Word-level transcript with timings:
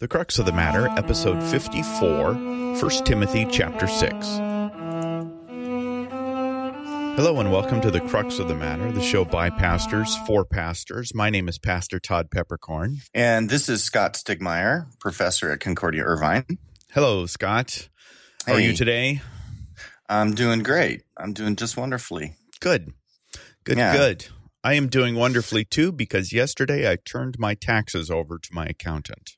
The 0.00 0.08
Crux 0.08 0.38
of 0.38 0.46
the 0.46 0.52
Matter, 0.52 0.88
episode 0.96 1.42
54, 1.42 2.34
1 2.34 2.90
Timothy 3.04 3.46
chapter 3.50 3.86
6. 3.86 4.26
Hello 7.16 7.38
and 7.38 7.52
welcome 7.52 7.82
to 7.82 7.90
The 7.90 8.00
Crux 8.08 8.38
of 8.38 8.48
the 8.48 8.54
Matter, 8.54 8.90
the 8.92 9.02
show 9.02 9.26
by 9.26 9.50
pastors 9.50 10.16
for 10.26 10.46
pastors. 10.46 11.14
My 11.14 11.28
name 11.28 11.48
is 11.48 11.58
Pastor 11.58 12.00
Todd 12.00 12.30
Peperkorn. 12.30 13.00
And 13.12 13.50
this 13.50 13.68
is 13.68 13.84
Scott 13.84 14.14
Stiegemeyer, 14.14 14.86
professor 15.00 15.50
at 15.50 15.60
Concordia 15.60 16.02
Irvine. 16.04 16.46
Hello, 16.92 17.26
Scott. 17.26 17.90
How 18.46 18.54
are 18.54 18.60
you 18.60 18.72
today? 18.74 19.20
I'm 20.08 20.34
doing 20.34 20.62
great. 20.62 21.02
I'm 21.18 21.34
doing 21.34 21.56
just 21.56 21.76
wonderfully. 21.76 22.34
Good. 22.60 22.94
Good, 23.64 23.76
Yeah. 23.76 23.94
good. 23.94 24.28
I 24.64 24.74
am 24.74 24.88
doing 24.88 25.14
wonderfully 25.14 25.64
too 25.64 25.92
because 25.92 26.32
yesterday 26.32 26.90
I 26.90 26.96
turned 26.96 27.38
my 27.38 27.54
taxes 27.54 28.10
over 28.10 28.38
to 28.38 28.48
my 28.54 28.64
accountant. 28.66 29.36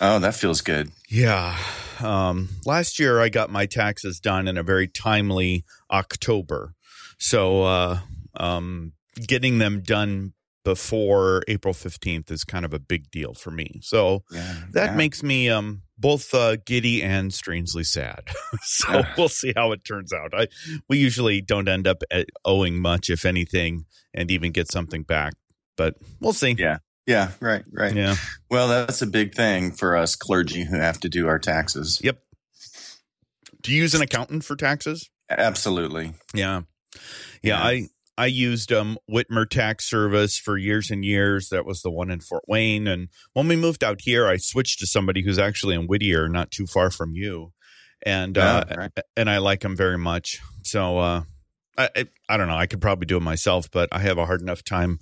Oh, 0.00 0.18
that 0.18 0.34
feels 0.34 0.60
good. 0.60 0.90
Yeah. 1.08 1.56
Um, 2.00 2.48
last 2.66 2.98
year 2.98 3.20
I 3.20 3.28
got 3.28 3.50
my 3.50 3.66
taxes 3.66 4.18
done 4.20 4.48
in 4.48 4.56
a 4.58 4.62
very 4.62 4.88
timely 4.88 5.64
October. 5.90 6.74
So 7.18 7.62
uh, 7.62 7.98
um, 8.36 8.92
getting 9.26 9.58
them 9.58 9.80
done 9.82 10.32
before 10.64 11.42
April 11.46 11.74
15th 11.74 12.30
is 12.30 12.42
kind 12.42 12.64
of 12.64 12.72
a 12.72 12.78
big 12.78 13.10
deal 13.10 13.34
for 13.34 13.50
me. 13.50 13.80
So 13.82 14.24
Yeah. 14.32 14.54
that 14.72 14.90
yeah. 14.90 14.96
makes 14.96 15.22
me 15.22 15.48
um, 15.50 15.82
both 15.98 16.32
uh, 16.34 16.56
giddy 16.64 17.02
and 17.02 17.32
strangely 17.32 17.84
sad. 17.84 18.24
so 18.62 19.02
we'll 19.16 19.28
see 19.28 19.52
how 19.54 19.72
it 19.72 19.84
turns 19.84 20.12
out. 20.12 20.32
I 20.34 20.48
we 20.88 20.98
usually 20.98 21.40
don't 21.42 21.68
end 21.68 21.86
up 21.86 22.02
uh, 22.10 22.24
owing 22.44 22.78
much, 22.78 23.10
if 23.10 23.24
anything, 23.26 23.84
and 24.14 24.30
even 24.30 24.52
get 24.52 24.72
something 24.72 25.02
back. 25.02 25.34
But 25.76 25.96
we'll 26.20 26.32
see. 26.32 26.56
Yeah. 26.58 26.78
Yeah, 27.06 27.32
right, 27.40 27.64
right. 27.70 27.94
Yeah. 27.94 28.16
Well, 28.50 28.68
that's 28.68 29.02
a 29.02 29.06
big 29.06 29.34
thing 29.34 29.72
for 29.72 29.96
us 29.96 30.16
clergy 30.16 30.64
who 30.64 30.76
have 30.76 31.00
to 31.00 31.08
do 31.08 31.28
our 31.28 31.38
taxes. 31.38 32.00
Yep. 32.02 32.18
Do 33.60 33.72
you 33.72 33.82
use 33.82 33.94
an 33.94 34.02
accountant 34.02 34.44
for 34.44 34.56
taxes? 34.56 35.10
Absolutely. 35.30 36.14
Yeah. 36.34 36.62
Yeah, 37.42 37.58
Yeah. 37.58 37.62
I 37.62 37.88
I 38.16 38.26
used 38.26 38.72
um 38.72 38.98
Whitmer 39.10 39.48
Tax 39.48 39.88
Service 39.88 40.38
for 40.38 40.56
years 40.56 40.90
and 40.90 41.04
years. 41.04 41.48
That 41.48 41.66
was 41.66 41.82
the 41.82 41.90
one 41.90 42.10
in 42.10 42.20
Fort 42.20 42.44
Wayne 42.46 42.86
and 42.86 43.08
when 43.32 43.48
we 43.48 43.56
moved 43.56 43.82
out 43.82 44.00
here 44.02 44.26
I 44.26 44.36
switched 44.36 44.78
to 44.80 44.86
somebody 44.86 45.22
who's 45.22 45.38
actually 45.38 45.74
in 45.74 45.86
Whittier, 45.86 46.28
not 46.28 46.50
too 46.50 46.66
far 46.66 46.90
from 46.90 47.14
you. 47.14 47.52
And 48.04 48.38
uh 48.38 48.64
right. 48.76 48.92
and 49.16 49.28
I 49.28 49.38
like 49.38 49.64
him 49.64 49.76
very 49.76 49.98
much. 49.98 50.40
So 50.62 50.98
uh 50.98 51.22
I, 51.76 52.06
I 52.28 52.36
don't 52.36 52.48
know. 52.48 52.56
I 52.56 52.66
could 52.66 52.80
probably 52.80 53.06
do 53.06 53.16
it 53.16 53.22
myself, 53.22 53.70
but 53.70 53.88
I 53.92 53.98
have 54.00 54.18
a 54.18 54.26
hard 54.26 54.40
enough 54.40 54.62
time 54.62 55.00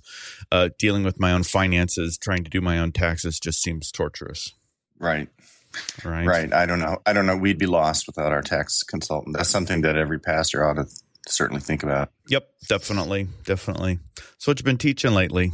uh, 0.51 0.69
dealing 0.79 1.03
with 1.03 1.19
my 1.19 1.31
own 1.31 1.43
finances. 1.43 2.17
Trying 2.17 2.43
to 2.43 2.49
do 2.49 2.61
my 2.61 2.79
own 2.79 2.91
taxes 2.91 3.39
just 3.39 3.61
seems 3.61 3.91
torturous, 3.91 4.51
Right. 4.99 5.29
right? 6.03 6.25
Right. 6.25 6.53
I 6.53 6.65
don't 6.65 6.79
know. 6.79 6.97
I 7.05 7.13
don't 7.13 7.25
know. 7.25 7.37
We'd 7.37 7.57
be 7.59 7.65
lost 7.67 8.07
without 8.07 8.31
our 8.31 8.41
tax 8.41 8.81
consultant. 8.83 9.35
That's 9.37 9.49
something 9.49 9.81
that 9.81 9.97
every 9.97 10.19
pastor 10.19 10.63
ought 10.67 10.73
to 10.75 10.85
certainly 11.27 11.61
think 11.61 11.83
about. 11.83 12.11
Yep, 12.29 12.47
definitely, 12.67 13.27
definitely. 13.45 13.99
So, 14.39 14.51
what 14.51 14.59
you 14.59 14.63
been 14.65 14.77
teaching 14.77 15.13
lately? 15.13 15.51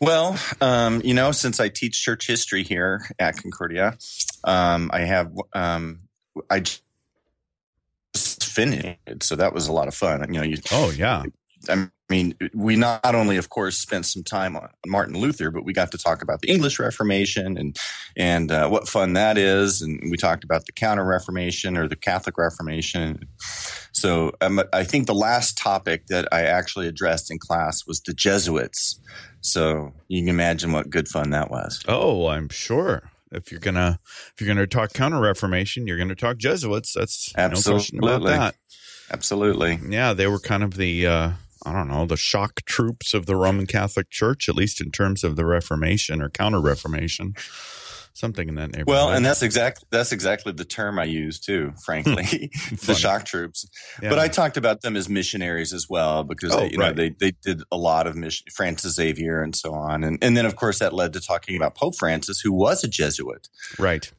Well, 0.00 0.36
um, 0.60 1.00
you 1.04 1.14
know, 1.14 1.30
since 1.32 1.60
I 1.60 1.68
teach 1.68 2.02
church 2.02 2.26
history 2.26 2.64
here 2.64 3.06
at 3.18 3.36
Concordia, 3.36 3.96
um, 4.44 4.90
I 4.92 5.00
have 5.00 5.30
um, 5.52 6.00
I 6.50 6.62
finished, 8.14 9.22
so 9.22 9.36
that 9.36 9.52
was 9.52 9.68
a 9.68 9.72
lot 9.72 9.88
of 9.88 9.94
fun. 9.94 10.20
You 10.32 10.40
know, 10.40 10.44
you, 10.44 10.56
Oh 10.70 10.90
yeah, 10.90 11.24
I 11.68 11.88
mean, 12.08 12.34
we 12.54 12.76
not 12.76 13.14
only, 13.14 13.36
of 13.36 13.48
course, 13.48 13.78
spent 13.78 14.06
some 14.06 14.22
time 14.22 14.56
on 14.56 14.68
Martin 14.86 15.18
Luther, 15.18 15.50
but 15.50 15.64
we 15.64 15.72
got 15.72 15.92
to 15.92 15.98
talk 15.98 16.22
about 16.22 16.40
the 16.40 16.50
English 16.50 16.78
Reformation 16.78 17.56
and 17.56 17.76
and 18.16 18.50
uh, 18.50 18.68
what 18.68 18.88
fun 18.88 19.12
that 19.14 19.38
is, 19.38 19.80
and 19.80 20.00
we 20.10 20.16
talked 20.16 20.44
about 20.44 20.66
the 20.66 20.72
Counter 20.72 21.04
Reformation 21.04 21.76
or 21.76 21.88
the 21.88 21.96
Catholic 21.96 22.36
Reformation. 22.36 23.26
So 23.92 24.32
um, 24.40 24.62
I 24.72 24.84
think 24.84 25.06
the 25.06 25.14
last 25.14 25.56
topic 25.56 26.06
that 26.06 26.28
I 26.32 26.42
actually 26.42 26.88
addressed 26.88 27.30
in 27.30 27.38
class 27.38 27.86
was 27.86 28.00
the 28.00 28.12
Jesuits. 28.12 29.00
So 29.40 29.92
you 30.08 30.20
can 30.20 30.28
imagine 30.28 30.72
what 30.72 30.90
good 30.90 31.08
fun 31.08 31.30
that 31.30 31.50
was. 31.50 31.82
Oh, 31.88 32.28
I'm 32.28 32.48
sure. 32.48 33.11
If 33.32 33.50
you're 33.50 33.60
gonna 33.60 33.98
if 34.34 34.40
you're 34.40 34.52
gonna 34.52 34.66
talk 34.66 34.92
Counter 34.92 35.20
Reformation, 35.20 35.86
you're 35.86 35.98
gonna 35.98 36.14
talk 36.14 36.36
Jesuits. 36.36 36.92
That's 36.92 37.32
no 37.36 37.44
about 37.44 37.52
Absolutely. 37.52 38.32
that. 38.32 38.54
Absolutely. 39.10 39.78
Yeah, 39.88 40.12
they 40.12 40.26
were 40.26 40.38
kind 40.38 40.62
of 40.62 40.74
the 40.76 41.06
uh, 41.06 41.30
I 41.64 41.72
don't 41.72 41.88
know 41.88 42.06
the 42.06 42.16
shock 42.16 42.62
troops 42.64 43.14
of 43.14 43.26
the 43.26 43.36
Roman 43.36 43.66
Catholic 43.66 44.10
Church, 44.10 44.48
at 44.48 44.54
least 44.54 44.80
in 44.80 44.90
terms 44.90 45.24
of 45.24 45.36
the 45.36 45.44
Reformation 45.44 46.20
or 46.20 46.28
Counter 46.28 46.60
Reformation, 46.60 47.34
something 48.14 48.48
in 48.48 48.54
that 48.56 48.68
neighborhood. 48.72 48.86
Well, 48.88 49.10
and 49.10 49.24
that's 49.24 49.42
exactly 49.42 49.86
that's 49.90 50.12
exactly 50.12 50.52
the 50.52 50.64
term 50.64 50.98
I 50.98 51.04
use 51.04 51.38
too. 51.40 51.70
Hmm. 51.70 51.76
Frankly, 51.84 52.50
the 52.84 52.94
shock 52.94 53.24
troops. 53.24 53.66
Yeah. 54.02 54.10
But 54.10 54.18
I 54.18 54.28
talked 54.28 54.56
about 54.56 54.82
them 54.82 54.96
as 54.96 55.08
missionaries 55.08 55.72
as 55.72 55.88
well 55.88 56.24
because 56.24 56.52
Oh, 56.52 56.60
they, 56.60 56.70
you 56.70 56.78
know 56.78 56.92
they 56.92 57.10
they 57.10 57.32
did 57.42 57.62
a 57.72 57.76
lot 57.76 58.06
of 58.06 58.16
mission, 58.16 58.46
Francis 58.54 58.94
Xavier 58.94 59.42
and 59.42 59.54
so 59.56 59.74
on, 59.74 60.04
and 60.04 60.18
and 60.22 60.36
then 60.36 60.46
of 60.46 60.56
course 60.56 60.78
that 60.80 60.92
led 60.92 61.12
to 61.14 61.20
talking 61.20 61.56
about 61.56 61.74
Pope 61.74 61.96
Francis, 61.96 62.40
who 62.40 62.52
was 62.52 62.84
a 62.84 62.88
Jesuit. 62.88 63.48
right, 63.78 64.10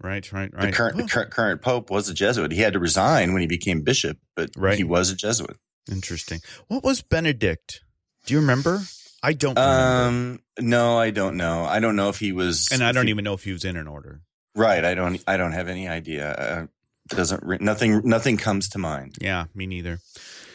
right, 0.00 0.30
right, 0.32 0.52
right. 0.54 0.66
The 0.66 0.72
current 0.72 0.96
the 0.96 1.04
cur- 1.04 1.26
current 1.26 1.62
Pope 1.62 1.90
was 1.90 2.08
a 2.08 2.14
Jesuit. 2.14 2.52
He 2.52 2.60
had 2.60 2.72
to 2.74 2.78
resign 2.78 3.32
when 3.32 3.40
he 3.40 3.48
became 3.48 3.82
bishop, 3.82 4.18
but 4.34 4.50
Right. 4.56 4.76
he 4.76 4.84
was 4.84 5.10
a 5.10 5.16
Jesuit. 5.16 5.56
Interesting. 5.90 6.40
What 6.68 6.82
was 6.84 7.00
Benedict? 7.02 7.82
Do 8.26 8.34
you 8.34 8.40
remember? 8.40 8.82
I 9.22 9.32
don't 9.32 9.56
remember. 9.56 10.08
Um, 10.08 10.40
no, 10.60 10.98
I 10.98 11.10
don't 11.10 11.36
know. 11.36 11.64
I 11.64 11.80
don't 11.80 11.96
know 11.96 12.08
if 12.08 12.18
he 12.18 12.32
was, 12.32 12.68
and 12.72 12.82
I 12.82 12.92
don't 12.92 13.06
he- 13.06 13.10
even 13.10 13.24
know 13.24 13.34
if 13.34 13.44
he 13.44 13.52
was 13.52 13.64
in 13.64 13.76
an 13.76 13.86
order. 13.86 14.20
Right, 14.54 14.84
I 14.84 14.94
don't. 14.94 15.22
I 15.26 15.36
don't 15.36 15.52
have 15.52 15.68
any 15.68 15.88
idea. 15.88 16.32
Uh, 16.32 16.66
doesn't 17.08 17.60
nothing 17.60 18.02
nothing 18.04 18.36
comes 18.36 18.68
to 18.70 18.78
mind. 18.78 19.16
Yeah, 19.20 19.46
me 19.54 19.66
neither. 19.66 19.98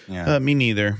Yeah. 0.07 0.35
Uh, 0.35 0.39
me 0.39 0.53
neither. 0.53 0.97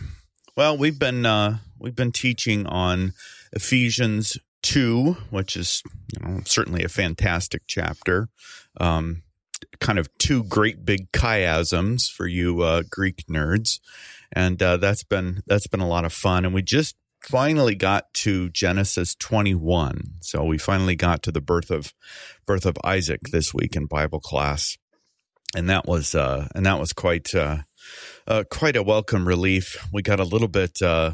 Well, 0.55 0.77
we've 0.77 0.99
been 0.99 1.25
uh, 1.25 1.57
we've 1.79 1.95
been 1.95 2.11
teaching 2.11 2.65
on 2.67 3.13
Ephesians 3.53 4.37
two, 4.61 5.17
which 5.29 5.55
is 5.57 5.81
you 6.13 6.25
know 6.25 6.41
certainly 6.45 6.83
a 6.83 6.89
fantastic 6.89 7.63
chapter. 7.67 8.29
Um, 8.79 9.23
kind 9.79 9.97
of 9.99 10.15
two 10.17 10.43
great 10.43 10.85
big 10.85 11.11
chiasms 11.11 12.09
for 12.11 12.27
you 12.27 12.61
uh, 12.61 12.83
Greek 12.89 13.25
nerds, 13.29 13.79
and 14.31 14.61
uh, 14.61 14.77
that's 14.77 15.03
been 15.03 15.41
that's 15.47 15.67
been 15.67 15.79
a 15.79 15.87
lot 15.87 16.05
of 16.05 16.13
fun. 16.13 16.45
And 16.45 16.53
we 16.53 16.61
just 16.61 16.95
finally 17.21 17.75
got 17.75 18.13
to 18.15 18.49
Genesis 18.49 19.15
twenty 19.15 19.55
one, 19.55 20.15
so 20.21 20.43
we 20.43 20.57
finally 20.57 20.95
got 20.95 21.23
to 21.23 21.31
the 21.31 21.41
birth 21.41 21.71
of 21.71 21.93
birth 22.45 22.65
of 22.65 22.77
Isaac 22.83 23.21
this 23.31 23.53
week 23.53 23.75
in 23.75 23.85
Bible 23.85 24.19
class, 24.19 24.77
and 25.55 25.69
that 25.69 25.87
was 25.87 26.15
uh, 26.15 26.47
and 26.55 26.65
that 26.65 26.79
was 26.79 26.93
quite. 26.93 27.33
Uh, 27.33 27.59
uh, 28.27 28.43
quite 28.49 28.75
a 28.75 28.83
welcome 28.83 29.27
relief. 29.27 29.87
We 29.91 30.01
got 30.01 30.19
a 30.19 30.23
little 30.23 30.47
bit 30.47 30.81
uh, 30.81 31.13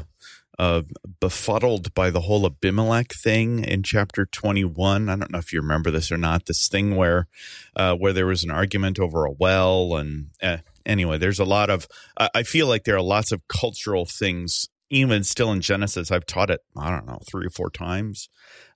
uh, 0.58 0.82
befuddled 1.20 1.94
by 1.94 2.10
the 2.10 2.22
whole 2.22 2.46
Abimelech 2.46 3.12
thing 3.12 3.64
in 3.64 3.82
chapter 3.82 4.26
21. 4.26 5.08
I 5.08 5.16
don't 5.16 5.30
know 5.30 5.38
if 5.38 5.52
you 5.52 5.60
remember 5.60 5.90
this 5.90 6.10
or 6.10 6.18
not. 6.18 6.46
This 6.46 6.68
thing 6.68 6.96
where 6.96 7.28
uh, 7.76 7.94
where 7.94 8.12
there 8.12 8.26
was 8.26 8.44
an 8.44 8.50
argument 8.50 8.98
over 8.98 9.24
a 9.24 9.32
well, 9.32 9.96
and 9.96 10.30
uh, 10.42 10.58
anyway, 10.84 11.18
there's 11.18 11.38
a 11.38 11.44
lot 11.44 11.70
of. 11.70 11.86
I 12.16 12.42
feel 12.42 12.66
like 12.66 12.84
there 12.84 12.96
are 12.96 13.02
lots 13.02 13.32
of 13.32 13.46
cultural 13.48 14.04
things. 14.04 14.68
Even 14.90 15.22
still 15.24 15.52
in 15.52 15.60
Genesis, 15.60 16.10
I've 16.10 16.24
taught 16.26 16.50
it. 16.50 16.60
I 16.76 16.90
don't 16.90 17.06
know 17.06 17.18
three 17.30 17.46
or 17.46 17.50
four 17.50 17.68
times. 17.70 18.28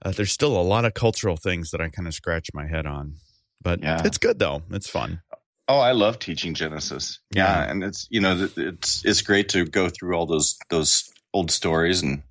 Uh, 0.04 0.10
there's 0.10 0.32
still 0.32 0.60
a 0.60 0.62
lot 0.62 0.84
of 0.84 0.94
cultural 0.94 1.36
things 1.36 1.70
that 1.70 1.80
I 1.80 1.88
kind 1.88 2.06
of 2.06 2.12
scratch 2.14 2.48
my 2.52 2.66
head 2.66 2.86
on, 2.86 3.16
but 3.62 3.82
Yeah. 3.82 4.02
it's 4.04 4.18
good 4.18 4.38
though. 4.38 4.62
It's 4.70 4.90
fun. 4.90 5.22
Oh, 5.68 5.78
I 5.78 5.92
love 5.92 6.18
teaching 6.18 6.52
Genesis. 6.54 7.18
Yeah. 7.34 7.44
Yeah, 7.64 7.70
and 7.70 7.82
it's 7.84 8.06
you 8.10 8.20
know 8.20 8.48
it's 8.56 9.04
it's 9.04 9.22
great 9.22 9.48
to 9.50 9.64
go 9.64 9.88
through 9.88 10.14
all 10.16 10.26
those 10.26 10.58
those 10.68 11.10
old 11.32 11.50
stories 11.50 12.02
and 12.02 12.22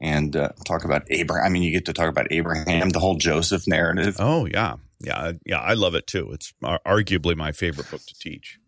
and 0.00 0.34
uh, 0.36 0.48
talk 0.66 0.84
about 0.84 1.04
Abraham. 1.10 1.46
I 1.46 1.48
mean, 1.48 1.62
you 1.62 1.70
get 1.70 1.86
to 1.86 1.92
talk 1.92 2.08
about 2.08 2.26
Abraham, 2.32 2.90
the 2.90 2.98
whole 2.98 3.16
Joseph 3.16 3.66
narrative. 3.68 4.16
Oh 4.18 4.46
yeah, 4.46 4.74
yeah, 5.00 5.32
yeah. 5.46 5.60
I 5.60 5.74
love 5.74 5.94
it 5.94 6.06
too. 6.06 6.32
It's 6.32 6.52
arguably 6.62 7.36
my 7.36 7.52
favorite 7.52 7.90
book 7.90 8.02
to 8.04 8.14
teach. 8.18 8.58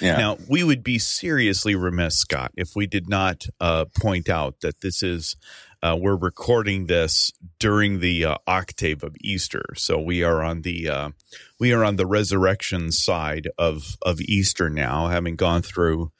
Yeah, 0.00 0.16
Now 0.16 0.38
we 0.48 0.62
would 0.62 0.82
be 0.82 0.98
seriously 0.98 1.74
remiss, 1.74 2.18
Scott, 2.18 2.52
if 2.56 2.74
we 2.74 2.86
did 2.86 3.08
not 3.08 3.46
uh, 3.60 3.86
point 4.00 4.28
out 4.28 4.60
that 4.60 4.80
this 4.80 5.02
is 5.02 5.36
uh, 5.82 5.96
we're 5.98 6.16
recording 6.16 6.86
this 6.86 7.32
during 7.58 7.98
the 7.98 8.24
uh, 8.24 8.36
octave 8.46 9.02
of 9.02 9.16
Easter, 9.20 9.64
so 9.74 10.00
we 10.00 10.22
are 10.22 10.42
on 10.42 10.62
the 10.62 10.88
uh, 10.88 11.10
we 11.58 11.72
are 11.72 11.84
on 11.84 11.96
the 11.96 12.06
resurrection 12.06 12.92
side 12.92 13.48
of 13.58 13.96
of 14.02 14.20
Easter 14.20 14.70
now, 14.70 15.08
having 15.08 15.34
gone 15.34 15.62
through 15.62 16.12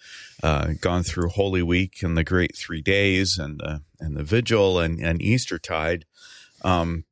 uh, 0.43 0.73
gone 0.81 1.05
through 1.05 1.29
Holy 1.29 1.63
Week 1.63 2.03
and 2.03 2.17
the 2.17 2.25
Great 2.25 2.57
Three 2.57 2.83
Days 2.83 3.39
and 3.39 3.61
the 3.61 3.83
and 4.01 4.17
the 4.17 4.25
Vigil 4.25 4.81
and 4.81 4.99
and 5.01 5.23
Eastertide. 5.23 6.07
Um, 6.65 7.05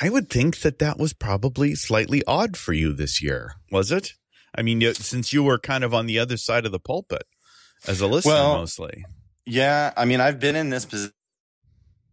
I 0.00 0.10
would 0.10 0.30
think 0.30 0.60
that 0.60 0.78
that 0.78 0.98
was 0.98 1.12
probably 1.12 1.74
slightly 1.74 2.22
odd 2.24 2.56
for 2.56 2.72
you 2.72 2.92
this 2.92 3.20
year, 3.20 3.54
was 3.72 3.90
it? 3.90 4.14
I 4.54 4.62
mean, 4.62 4.80
since 4.94 5.32
you 5.32 5.42
were 5.42 5.58
kind 5.58 5.84
of 5.84 5.92
on 5.94 6.06
the 6.06 6.18
other 6.18 6.36
side 6.36 6.66
of 6.66 6.72
the 6.72 6.80
pulpit 6.80 7.22
as 7.86 8.00
a 8.00 8.06
listener 8.06 8.32
Well, 8.32 8.56
mostly. 8.58 9.04
yeah. 9.46 9.92
I 9.96 10.04
mean, 10.04 10.20
I've 10.20 10.40
been 10.40 10.56
in 10.56 10.70
this 10.70 10.84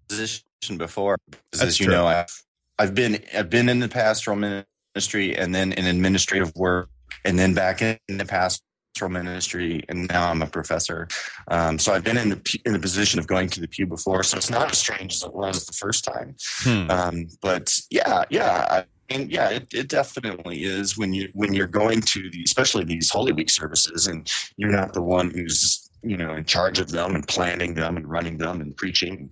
position 0.09 0.77
before. 0.77 1.17
That's 1.51 1.63
As 1.63 1.79
you 1.79 1.85
true. 1.87 1.95
know, 1.95 2.07
I've 2.07 2.43
I've 2.77 2.93
been 2.95 3.23
I've 3.35 3.49
been 3.49 3.69
in 3.69 3.79
the 3.79 3.87
pastoral 3.87 4.35
ministry 4.37 5.35
and 5.37 5.53
then 5.55 5.71
in 5.73 5.85
administrative 5.85 6.53
work 6.55 6.89
and 7.23 7.37
then 7.39 7.53
back 7.53 7.81
in 7.81 7.97
the 8.17 8.25
pastoral 8.25 8.61
ministry 9.09 9.83
and 9.89 10.07
now 10.07 10.29
I'm 10.29 10.41
a 10.41 10.47
professor. 10.47 11.07
Um, 11.49 11.79
so 11.79 11.93
I've 11.93 12.03
been 12.03 12.17
in 12.17 12.29
the 12.29 12.59
in 12.65 12.73
the 12.73 12.79
position 12.79 13.19
of 13.19 13.27
going 13.27 13.49
to 13.49 13.59
the 13.61 13.67
pew 13.67 13.85
before, 13.87 14.23
so 14.23 14.37
it's 14.37 14.49
not 14.49 14.71
as 14.71 14.77
strange 14.77 15.13
as 15.15 15.23
it 15.23 15.33
was 15.33 15.65
the 15.65 15.73
first 15.73 16.03
time. 16.05 16.35
Hmm. 16.59 16.89
Um, 16.91 17.27
but 17.41 17.77
yeah, 17.89 18.23
yeah, 18.29 18.65
I 18.69 18.85
mean, 19.09 19.29
yeah, 19.29 19.49
it, 19.49 19.73
it 19.73 19.87
definitely 19.87 20.63
is 20.63 20.97
when 20.97 21.13
you 21.13 21.29
when 21.33 21.53
you're 21.53 21.67
going 21.67 22.01
to 22.01 22.29
the 22.29 22.43
especially 22.43 22.83
these 22.83 23.09
Holy 23.09 23.31
Week 23.31 23.49
services 23.49 24.07
and 24.07 24.31
you're 24.57 24.71
not 24.71 24.93
the 24.93 25.01
one 25.01 25.31
who's 25.31 25.89
you 26.01 26.17
know 26.17 26.33
in 26.33 26.45
charge 26.45 26.79
of 26.79 26.89
them 26.89 27.15
and 27.15 27.27
planning 27.27 27.73
them 27.73 27.97
and 27.97 28.09
running 28.09 28.37
them 28.37 28.61
and 28.61 28.75
preaching. 28.75 29.31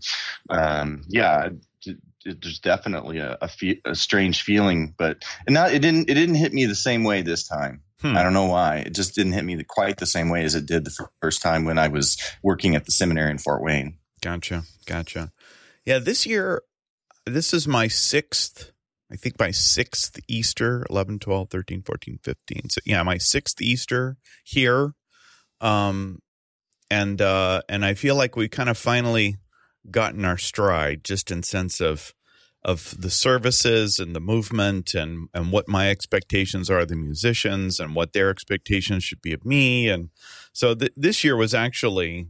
Um, 0.49 1.03
yeah, 1.07 1.49
it, 1.85 1.97
it, 2.25 2.41
there's 2.41 2.59
definitely 2.59 3.19
a 3.19 3.37
a, 3.41 3.47
fe- 3.47 3.81
a 3.85 3.95
strange 3.95 4.41
feeling, 4.41 4.93
but 4.97 5.23
and 5.47 5.53
not 5.53 5.73
it 5.73 5.79
didn't 5.79 6.09
it 6.09 6.15
didn't 6.15 6.35
hit 6.35 6.53
me 6.53 6.65
the 6.65 6.75
same 6.75 7.03
way 7.03 7.21
this 7.21 7.47
time. 7.47 7.81
Hmm. 8.03 8.17
I 8.17 8.23
don't 8.23 8.33
know 8.33 8.47
why. 8.47 8.79
It 8.79 8.93
just 8.93 9.15
didn't 9.15 9.31
hit 9.31 9.45
me 9.45 9.55
the, 9.55 9.63
quite 9.63 9.97
the 9.97 10.05
same 10.05 10.29
way 10.29 10.43
as 10.43 10.55
it 10.55 10.65
did 10.65 10.83
the 10.83 11.07
first 11.21 11.41
time 11.41 11.63
when 11.63 11.77
I 11.77 11.87
was 11.87 12.21
working 12.43 12.75
at 12.75 12.85
the 12.85 12.91
seminary 12.91 13.31
in 13.31 13.37
Fort 13.37 13.63
Wayne. 13.63 13.97
Gotcha. 14.21 14.63
Gotcha. 14.85 15.31
Yeah, 15.85 15.99
this 15.99 16.25
year, 16.25 16.63
this 17.25 17.53
is 17.53 17.65
my 17.65 17.87
sixth, 17.87 18.72
I 19.13 19.15
think 19.15 19.39
my 19.39 19.51
sixth 19.51 20.19
Easter 20.27 20.83
11, 20.89 21.19
12, 21.19 21.49
13, 21.51 21.83
14, 21.83 22.19
15. 22.23 22.69
So, 22.69 22.81
yeah, 22.83 23.03
my 23.03 23.19
sixth 23.19 23.61
Easter 23.61 24.17
here. 24.43 24.95
Um, 25.61 26.19
and, 26.89 27.21
uh, 27.21 27.61
and 27.69 27.85
I 27.85 27.93
feel 27.93 28.15
like 28.15 28.35
we 28.35 28.49
kind 28.49 28.69
of 28.69 28.77
finally 28.77 29.37
gotten 29.91 30.25
our 30.25 30.39
stride 30.39 31.03
just 31.03 31.29
in 31.29 31.43
sense 31.43 31.79
of, 31.79 32.15
of 32.63 32.95
the 32.99 33.11
services 33.11 33.99
and 33.99 34.15
the 34.15 34.19
movement 34.19 34.95
and, 34.95 35.29
and 35.31 35.51
what 35.51 35.67
my 35.67 35.91
expectations 35.91 36.71
are 36.71 36.83
the 36.83 36.95
musicians 36.95 37.79
and 37.79 37.93
what 37.93 38.13
their 38.13 38.31
expectations 38.31 39.03
should 39.03 39.21
be 39.21 39.33
of 39.33 39.45
me. 39.45 39.89
And 39.89 40.09
so 40.53 40.73
th- 40.73 40.93
this 40.95 41.23
year 41.23 41.35
was 41.35 41.53
actually, 41.53 42.29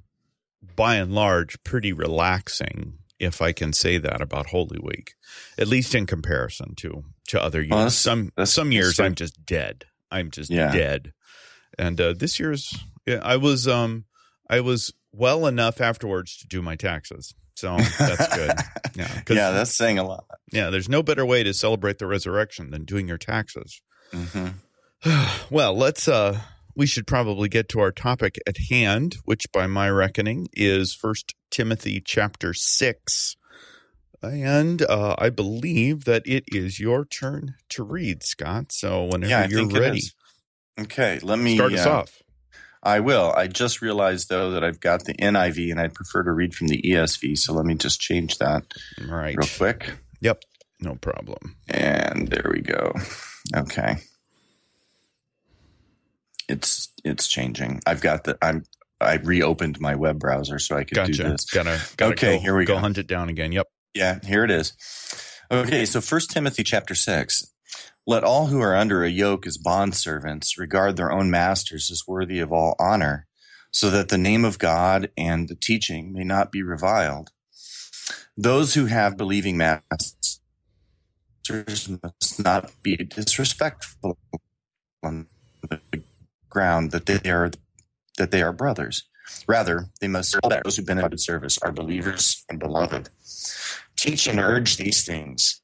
by 0.76 0.96
and 0.96 1.14
large 1.14 1.64
pretty 1.64 1.94
relaxing 1.94 2.98
if 3.24 3.42
I 3.42 3.52
can 3.52 3.74
say 3.74 3.98
that 3.98 4.22
about 4.22 4.48
Holy 4.48 4.80
Week, 4.82 5.14
at 5.58 5.68
least 5.68 5.96
in 5.96 6.06
comparison 6.06 6.76
to 6.76 7.04
to 7.30 7.42
other 7.42 7.60
years. 7.62 7.70
Well, 7.72 7.80
that's- 7.80 7.96
some 7.96 8.26
that's- 8.36 8.54
some 8.54 8.72
years. 8.72 9.00
I'm 9.00 9.16
just 9.16 9.46
dead. 9.46 9.86
I'm 10.12 10.30
just 10.32 10.52
Yeah. 10.52 10.72
dead. 10.72 11.14
And 11.80 12.00
uh, 12.00 12.14
this 12.14 12.40
year's 12.40 12.74
yeah, 13.06 13.20
I 13.24 13.38
was 13.38 13.68
um 13.68 14.06
I 14.50 14.60
was 14.62 14.94
well 15.12 15.48
enough 15.48 15.82
afterwards 15.82 16.38
to 16.38 16.48
do 16.48 16.62
my 16.62 16.76
taxes. 16.76 17.34
So 17.56 17.78
that's 18.00 18.36
good. 18.36 18.52
Yeah, 18.96 19.22
yeah, 19.28 19.50
that's 19.50 19.74
saying 19.76 19.98
a 19.98 20.04
lot. 20.04 20.26
yeah. 20.52 20.70
There's 20.70 20.88
no 20.88 21.02
better 21.02 21.26
way 21.26 21.42
to 21.44 21.52
celebrate 21.52 21.98
the 21.98 22.06
resurrection 22.06 22.70
than 22.70 22.86
doing 22.86 23.08
your 23.08 23.18
taxes. 23.18 23.82
hmm 24.14 24.50
well, 25.50 25.76
let's 25.76 26.08
uh 26.08 26.40
we 26.76 26.86
should 26.86 27.08
probably 27.08 27.50
get 27.50 27.70
to 27.70 27.80
our 27.80 27.92
topic 27.92 28.40
at 28.48 28.58
hand, 28.70 29.18
which 29.26 29.46
by 29.52 29.68
my 29.68 29.90
reckoning 29.90 30.48
is 30.54 30.94
First 30.94 31.36
Timothy 31.52 32.02
chapter 32.04 32.54
6. 32.54 33.36
And 34.22 34.82
uh, 34.84 35.16
I 35.18 35.30
believe 35.30 36.06
that 36.06 36.24
it 36.26 36.46
is 36.48 36.80
your 36.80 37.06
turn 37.06 37.56
to 37.70 37.84
read, 37.84 38.24
Scott. 38.24 38.72
So 38.72 39.04
whenever 39.04 39.30
Yeah, 39.30 39.48
you're 39.48 39.68
ready. 39.68 40.02
Okay, 40.80 41.20
let 41.22 41.38
me 41.38 41.56
start 41.56 41.74
us 41.74 41.86
uh, 41.86 41.92
off. 41.92 42.24
I 42.82 43.00
will. 43.00 43.32
I 43.36 43.48
just 43.48 43.82
realized 43.82 44.30
though 44.30 44.52
that 44.52 44.64
I've 44.64 44.80
got 44.80 45.06
the 45.06 45.14
NIV 45.14 45.72
and 45.72 45.80
I'd 45.80 45.94
prefer 45.94 46.24
to 46.24 46.32
read 46.32 46.56
from 46.56 46.68
the 46.68 46.82
ESV, 46.82 47.38
so 47.38 47.54
let 47.54 47.66
me 47.66 47.76
just 47.76 48.00
change 48.00 48.40
that 48.40 48.64
All 49.00 49.16
right. 49.16 49.36
real 49.38 49.48
quick. 49.58 49.92
Yep. 50.22 50.44
No 50.82 50.96
problem. 50.96 51.56
And 51.70 52.28
there 52.28 52.50
we 52.52 52.62
go. 52.62 52.94
Okay. 53.56 53.98
It's 56.50 56.92
it's 57.04 57.28
changing. 57.28 57.82
I've 57.86 58.02
got 58.02 58.24
the 58.26 58.38
I'm 58.42 58.64
I 59.02 59.16
reopened 59.16 59.80
my 59.80 59.96
web 59.96 60.20
browser 60.20 60.60
so 60.60 60.76
I 60.78 60.84
could 60.84 61.04
do 61.06 61.14
this. 61.14 61.46
Gotta, 61.46 61.80
gotta 61.98 62.14
Okay, 62.14 62.36
go, 62.38 62.40
here 62.42 62.58
we 62.58 62.66
go 62.66 62.76
go. 62.76 62.80
hunt 62.80 62.98
it 62.98 63.08
down 63.08 63.30
again. 63.30 63.52
Yep. 63.52 63.68
Yeah, 63.94 64.20
here 64.24 64.44
it 64.44 64.52
is. 64.52 64.74
Okay, 65.52 65.86
so 65.86 66.02
First 66.02 66.32
Timothy 66.32 66.64
chapter 66.64 66.96
6. 66.96 67.52
Let 68.06 68.24
all 68.24 68.48
who 68.48 68.60
are 68.62 68.76
under 68.76 69.04
a 69.04 69.10
yoke 69.10 69.46
as 69.48 69.58
bondservants 69.58 70.58
regard 70.58 70.98
their 70.98 71.12
own 71.12 71.30
masters 71.32 71.90
as 71.92 72.04
worthy 72.08 72.40
of 72.40 72.52
all 72.52 72.76
honor, 72.80 73.28
so 73.72 73.90
that 73.90 74.10
the 74.10 74.18
name 74.18 74.44
of 74.44 74.60
God 74.60 75.10
and 75.18 75.48
the 75.48 75.56
teaching 75.56 76.12
may 76.14 76.24
not 76.24 76.52
be 76.52 76.62
reviled. 76.64 77.30
Those 78.36 78.74
who 78.74 78.88
have 78.88 79.16
believing 79.16 79.58
masters 79.58 80.40
must 82.04 82.44
not 82.44 82.72
be 82.82 82.98
disrespectful 82.98 84.18
the 85.02 86.03
ground 86.54 86.92
that 86.92 87.08
they 87.08 87.30
are 87.30 87.52
that 88.18 88.32
they 88.32 88.44
are 88.44 88.54
brothers. 88.54 89.04
Rather, 89.48 89.90
they 90.00 90.08
must 90.08 90.32
serve 90.32 90.42
those 90.64 90.78
who 90.78 90.84
benefited 90.84 91.20
service 91.20 91.58
are 91.60 91.72
believers 91.72 92.46
and 92.50 92.60
beloved. 92.60 93.10
Teach 93.96 94.28
and 94.28 94.40
urge 94.40 94.78
these 94.78 95.04
things. 95.04 95.62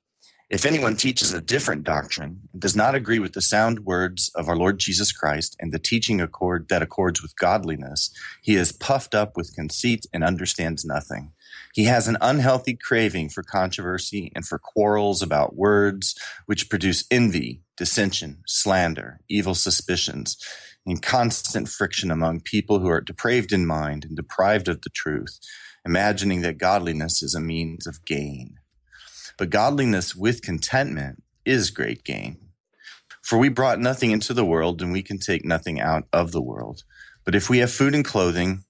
If 0.50 0.66
anyone 0.66 0.96
teaches 0.96 1.32
a 1.32 1.42
different 1.42 1.84
doctrine 1.84 2.42
and 2.52 2.60
does 2.60 2.76
not 2.76 2.96
agree 2.96 3.20
with 3.20 3.34
the 3.34 3.42
sound 3.42 3.82
words 3.82 4.32
of 4.34 4.50
our 4.50 4.56
Lord 4.56 4.80
Jesus 4.80 5.12
Christ 5.12 5.56
and 5.60 5.72
the 5.72 5.78
teaching 5.78 6.20
accord 6.20 6.70
that 6.70 6.82
accords 6.82 7.22
with 7.22 7.38
godliness, 7.38 8.10
he 8.42 8.56
is 8.56 8.72
puffed 8.72 9.14
up 9.14 9.38
with 9.38 9.54
conceit 9.54 10.08
and 10.12 10.24
understands 10.24 10.84
nothing. 10.84 11.34
He 11.76 11.84
has 11.84 12.08
an 12.08 12.18
unhealthy 12.20 12.76
craving 12.76 13.30
for 13.30 13.44
controversy 13.44 14.32
and 14.36 14.44
for 14.44 14.58
quarrels 14.58 15.22
about 15.22 15.56
words, 15.56 16.16
which 16.48 16.68
produce 16.68 17.06
envy, 17.12 17.62
dissension, 17.78 18.42
slander, 18.48 19.20
evil 19.30 19.54
suspicions, 19.54 20.36
and 20.86 21.02
constant 21.02 21.70
friction 21.70 22.12
among 22.12 22.42
people 22.42 22.80
who 22.80 22.90
are 22.90 23.02
depraved 23.02 23.52
in 23.52 23.66
mind 23.66 24.06
and 24.06 24.16
deprived 24.16 24.68
of 24.68 24.82
the 24.82 24.90
truth, 24.90 25.40
imagining 25.86 26.42
that 26.42 26.58
godliness 26.58 27.22
is 27.22 27.36
a 27.36 27.40
means 27.40 27.86
of 27.86 28.06
gain. 28.06 28.56
But 29.38 29.50
godliness 29.50 30.16
with 30.16 30.42
contentment 30.42 31.24
is 31.46 31.72
great 31.72 32.04
gain. 32.04 32.38
For 33.22 33.38
we 33.38 33.50
brought 33.50 33.80
nothing 33.80 34.12
into 34.12 34.34
the 34.34 34.46
world, 34.46 34.82
and 34.82 34.92
we 34.92 35.04
can 35.04 35.20
take 35.20 35.46
nothing 35.46 35.80
out 35.80 36.06
of 36.12 36.32
the 36.32 36.42
world. 36.42 36.84
But 37.26 37.36
if 37.36 37.50
we 37.50 37.60
have 37.60 37.72
food 37.72 37.94
and 37.94 38.04
clothing, 38.04 38.64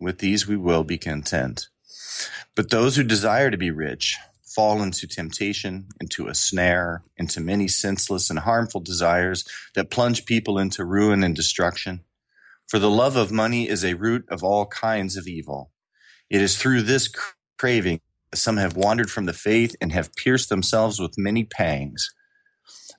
with 0.00 0.18
these 0.18 0.46
we 0.46 0.56
will 0.56 0.84
be 0.84 0.98
content. 0.98 1.68
But 2.56 2.70
those 2.70 2.96
who 2.96 3.04
desire 3.04 3.50
to 3.50 3.56
be 3.56 3.70
rich 3.70 4.18
fall 4.54 4.82
into 4.82 5.06
temptation, 5.06 5.88
into 6.00 6.26
a 6.28 6.34
snare, 6.34 7.02
into 7.16 7.40
many 7.40 7.68
senseless 7.68 8.30
and 8.30 8.40
harmful 8.40 8.80
desires 8.80 9.44
that 9.74 9.90
plunge 9.90 10.26
people 10.26 10.58
into 10.58 10.84
ruin 10.84 11.22
and 11.22 11.36
destruction. 11.36 12.00
For 12.68 12.78
the 12.78 12.90
love 12.90 13.16
of 13.16 13.32
money 13.32 13.68
is 13.68 13.84
a 13.84 13.94
root 13.94 14.24
of 14.28 14.44
all 14.44 14.66
kinds 14.66 15.16
of 15.16 15.26
evil. 15.26 15.72
It 16.28 16.40
is 16.40 16.56
through 16.56 16.82
this 16.82 17.12
craving 17.58 18.00
that 18.30 18.38
some 18.38 18.56
have 18.56 18.76
wandered 18.76 19.10
from 19.10 19.26
the 19.26 19.32
faith 19.32 19.76
and 19.80 19.92
have 19.92 20.14
pierced 20.14 20.48
themselves 20.48 21.00
with 21.00 21.18
many 21.18 21.44
pangs. 21.44 22.12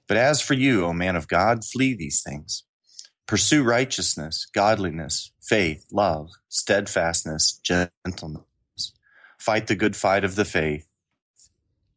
But 0.07 0.17
as 0.17 0.41
for 0.41 0.53
you, 0.53 0.85
O 0.85 0.93
man 0.93 1.15
of 1.15 1.27
God, 1.27 1.63
flee 1.65 1.93
these 1.93 2.21
things. 2.21 2.63
Pursue 3.27 3.63
righteousness, 3.63 4.45
godliness, 4.53 5.31
faith, 5.41 5.85
love, 5.91 6.31
steadfastness, 6.49 7.61
gentleness. 7.63 8.43
Fight 9.39 9.67
the 9.67 9.75
good 9.75 9.95
fight 9.95 10.25
of 10.25 10.35
the 10.35 10.45
faith. 10.45 10.85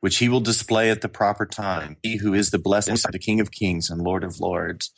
which 0.00 0.18
he 0.18 0.28
will 0.28 0.40
display 0.40 0.90
at 0.90 1.00
the 1.00 1.08
proper 1.08 1.46
time. 1.46 1.96
He 2.02 2.16
who 2.16 2.34
is 2.34 2.50
the 2.50 2.58
blessed, 2.58 3.06
the 3.10 3.18
King 3.18 3.40
of 3.40 3.50
kings 3.50 3.90
and 3.90 4.00
Lord 4.00 4.24
of 4.24 4.40
lords, 4.40 4.92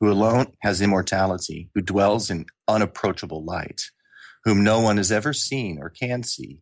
who 0.00 0.10
alone 0.10 0.52
has 0.62 0.80
immortality, 0.80 1.70
who 1.74 1.80
dwells 1.80 2.30
in 2.30 2.46
unapproachable 2.66 3.44
light, 3.44 3.82
whom 4.44 4.64
no 4.64 4.80
one 4.80 4.96
has 4.96 5.12
ever 5.12 5.32
seen 5.32 5.78
or 5.80 5.88
can 5.88 6.22
see. 6.22 6.60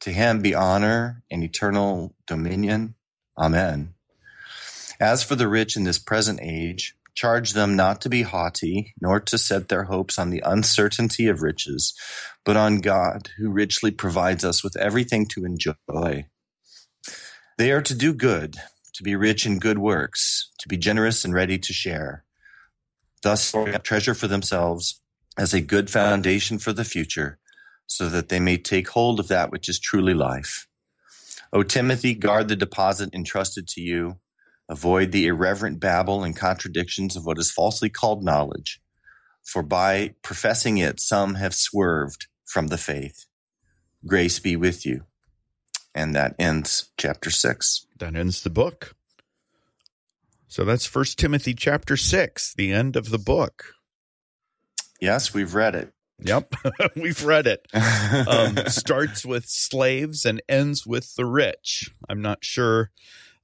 To 0.00 0.12
him 0.12 0.42
be 0.42 0.54
honor 0.54 1.22
and 1.30 1.42
eternal 1.42 2.14
dominion. 2.26 2.94
Amen. 3.38 3.94
As 5.00 5.22
for 5.22 5.34
the 5.34 5.48
rich 5.48 5.76
in 5.76 5.84
this 5.84 5.98
present 5.98 6.38
age, 6.42 6.94
charge 7.14 7.54
them 7.54 7.76
not 7.76 8.00
to 8.02 8.08
be 8.08 8.22
haughty, 8.22 8.94
nor 9.00 9.20
to 9.20 9.38
set 9.38 9.68
their 9.68 9.84
hopes 9.84 10.18
on 10.18 10.30
the 10.30 10.42
uncertainty 10.44 11.26
of 11.26 11.42
riches, 11.42 11.94
but 12.44 12.56
on 12.56 12.78
God, 12.78 13.30
who 13.38 13.50
richly 13.50 13.90
provides 13.90 14.44
us 14.44 14.62
with 14.62 14.76
everything 14.76 15.26
to 15.28 15.44
enjoy. 15.44 16.26
They 17.58 17.72
are 17.72 17.82
to 17.82 17.94
do 17.94 18.12
good, 18.12 18.56
to 18.94 19.02
be 19.02 19.16
rich 19.16 19.46
in 19.46 19.58
good 19.58 19.78
works, 19.78 20.50
to 20.58 20.68
be 20.68 20.76
generous 20.76 21.24
and 21.24 21.32
ready 21.32 21.58
to 21.58 21.72
share. 21.72 22.24
Thus, 23.22 23.54
treasure 23.82 24.14
for 24.14 24.28
themselves 24.28 25.00
as 25.38 25.54
a 25.54 25.62
good 25.62 25.88
foundation 25.88 26.58
for 26.58 26.74
the 26.74 26.84
future, 26.84 27.38
so 27.86 28.10
that 28.10 28.28
they 28.28 28.40
may 28.40 28.58
take 28.58 28.90
hold 28.90 29.18
of 29.18 29.28
that 29.28 29.50
which 29.50 29.70
is 29.70 29.78
truly 29.78 30.12
life. 30.12 30.68
O 31.50 31.62
Timothy, 31.62 32.14
guard 32.14 32.48
the 32.48 32.56
deposit 32.56 33.14
entrusted 33.14 33.66
to 33.68 33.80
you. 33.80 34.18
Avoid 34.68 35.12
the 35.12 35.26
irreverent 35.26 35.80
babble 35.80 36.24
and 36.24 36.36
contradictions 36.36 37.16
of 37.16 37.24
what 37.24 37.38
is 37.38 37.50
falsely 37.50 37.88
called 37.88 38.22
knowledge, 38.22 38.80
for 39.44 39.62
by 39.62 40.14
professing 40.22 40.76
it, 40.76 41.00
some 41.00 41.36
have 41.36 41.54
swerved 41.54 42.26
from 42.44 42.66
the 42.66 42.76
faith. 42.76 43.24
Grace 44.04 44.40
be 44.40 44.56
with 44.56 44.84
you. 44.84 45.04
And 45.96 46.14
that 46.14 46.36
ends 46.38 46.90
chapter 46.98 47.30
six. 47.30 47.86
That 47.98 48.14
ends 48.14 48.42
the 48.42 48.50
book. 48.50 48.94
So 50.46 50.64
that's 50.64 50.84
First 50.84 51.18
Timothy 51.18 51.54
chapter 51.54 51.96
six, 51.96 52.52
the 52.54 52.70
end 52.70 52.96
of 52.96 53.08
the 53.08 53.18
book. 53.18 53.72
Yes, 55.00 55.32
we've 55.32 55.54
read 55.54 55.74
it. 55.74 55.92
Yep, 56.18 56.54
we've 56.96 57.24
read 57.24 57.46
it. 57.46 57.66
Um, 58.28 58.56
starts 58.66 59.24
with 59.24 59.46
slaves 59.46 60.26
and 60.26 60.42
ends 60.48 60.86
with 60.86 61.14
the 61.14 61.24
rich. 61.24 61.90
I'm 62.08 62.20
not 62.22 62.44
sure. 62.44 62.90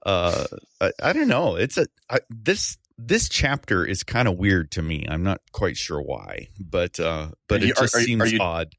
Uh, 0.04 0.44
I, 0.80 0.92
I 1.02 1.12
don't 1.12 1.28
know. 1.28 1.56
It's 1.56 1.78
a 1.78 1.86
I, 2.10 2.20
this 2.28 2.76
this 2.98 3.28
chapter 3.28 3.84
is 3.84 4.02
kind 4.02 4.28
of 4.28 4.36
weird 4.36 4.70
to 4.72 4.82
me. 4.82 5.06
I'm 5.08 5.22
not 5.22 5.40
quite 5.52 5.76
sure 5.76 6.00
why, 6.00 6.48
but 6.58 7.00
uh, 7.00 7.28
but 7.48 7.62
it 7.62 7.76
just 7.76 7.94
are, 7.94 7.98
are, 7.98 8.02
seems 8.02 8.22
are 8.22 8.26
you, 8.26 8.38
odd. 8.40 8.74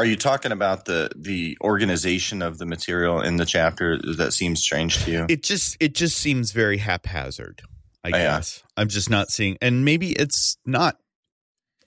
Are 0.00 0.06
you 0.06 0.16
talking 0.16 0.50
about 0.50 0.86
the 0.86 1.10
the 1.14 1.58
organization 1.60 2.40
of 2.40 2.56
the 2.56 2.64
material 2.64 3.20
in 3.20 3.36
the 3.36 3.44
chapter 3.44 4.00
that 4.16 4.32
seems 4.32 4.62
strange 4.62 5.04
to 5.04 5.10
you? 5.10 5.26
It 5.28 5.42
just 5.42 5.76
it 5.78 5.94
just 5.94 6.16
seems 6.16 6.52
very 6.52 6.78
haphazard. 6.78 7.60
I 8.02 8.08
oh, 8.08 8.12
guess 8.12 8.62
yeah. 8.62 8.80
I'm 8.80 8.88
just 8.88 9.10
not 9.10 9.28
seeing, 9.28 9.58
and 9.60 9.84
maybe 9.84 10.12
it's 10.12 10.56
not 10.64 10.96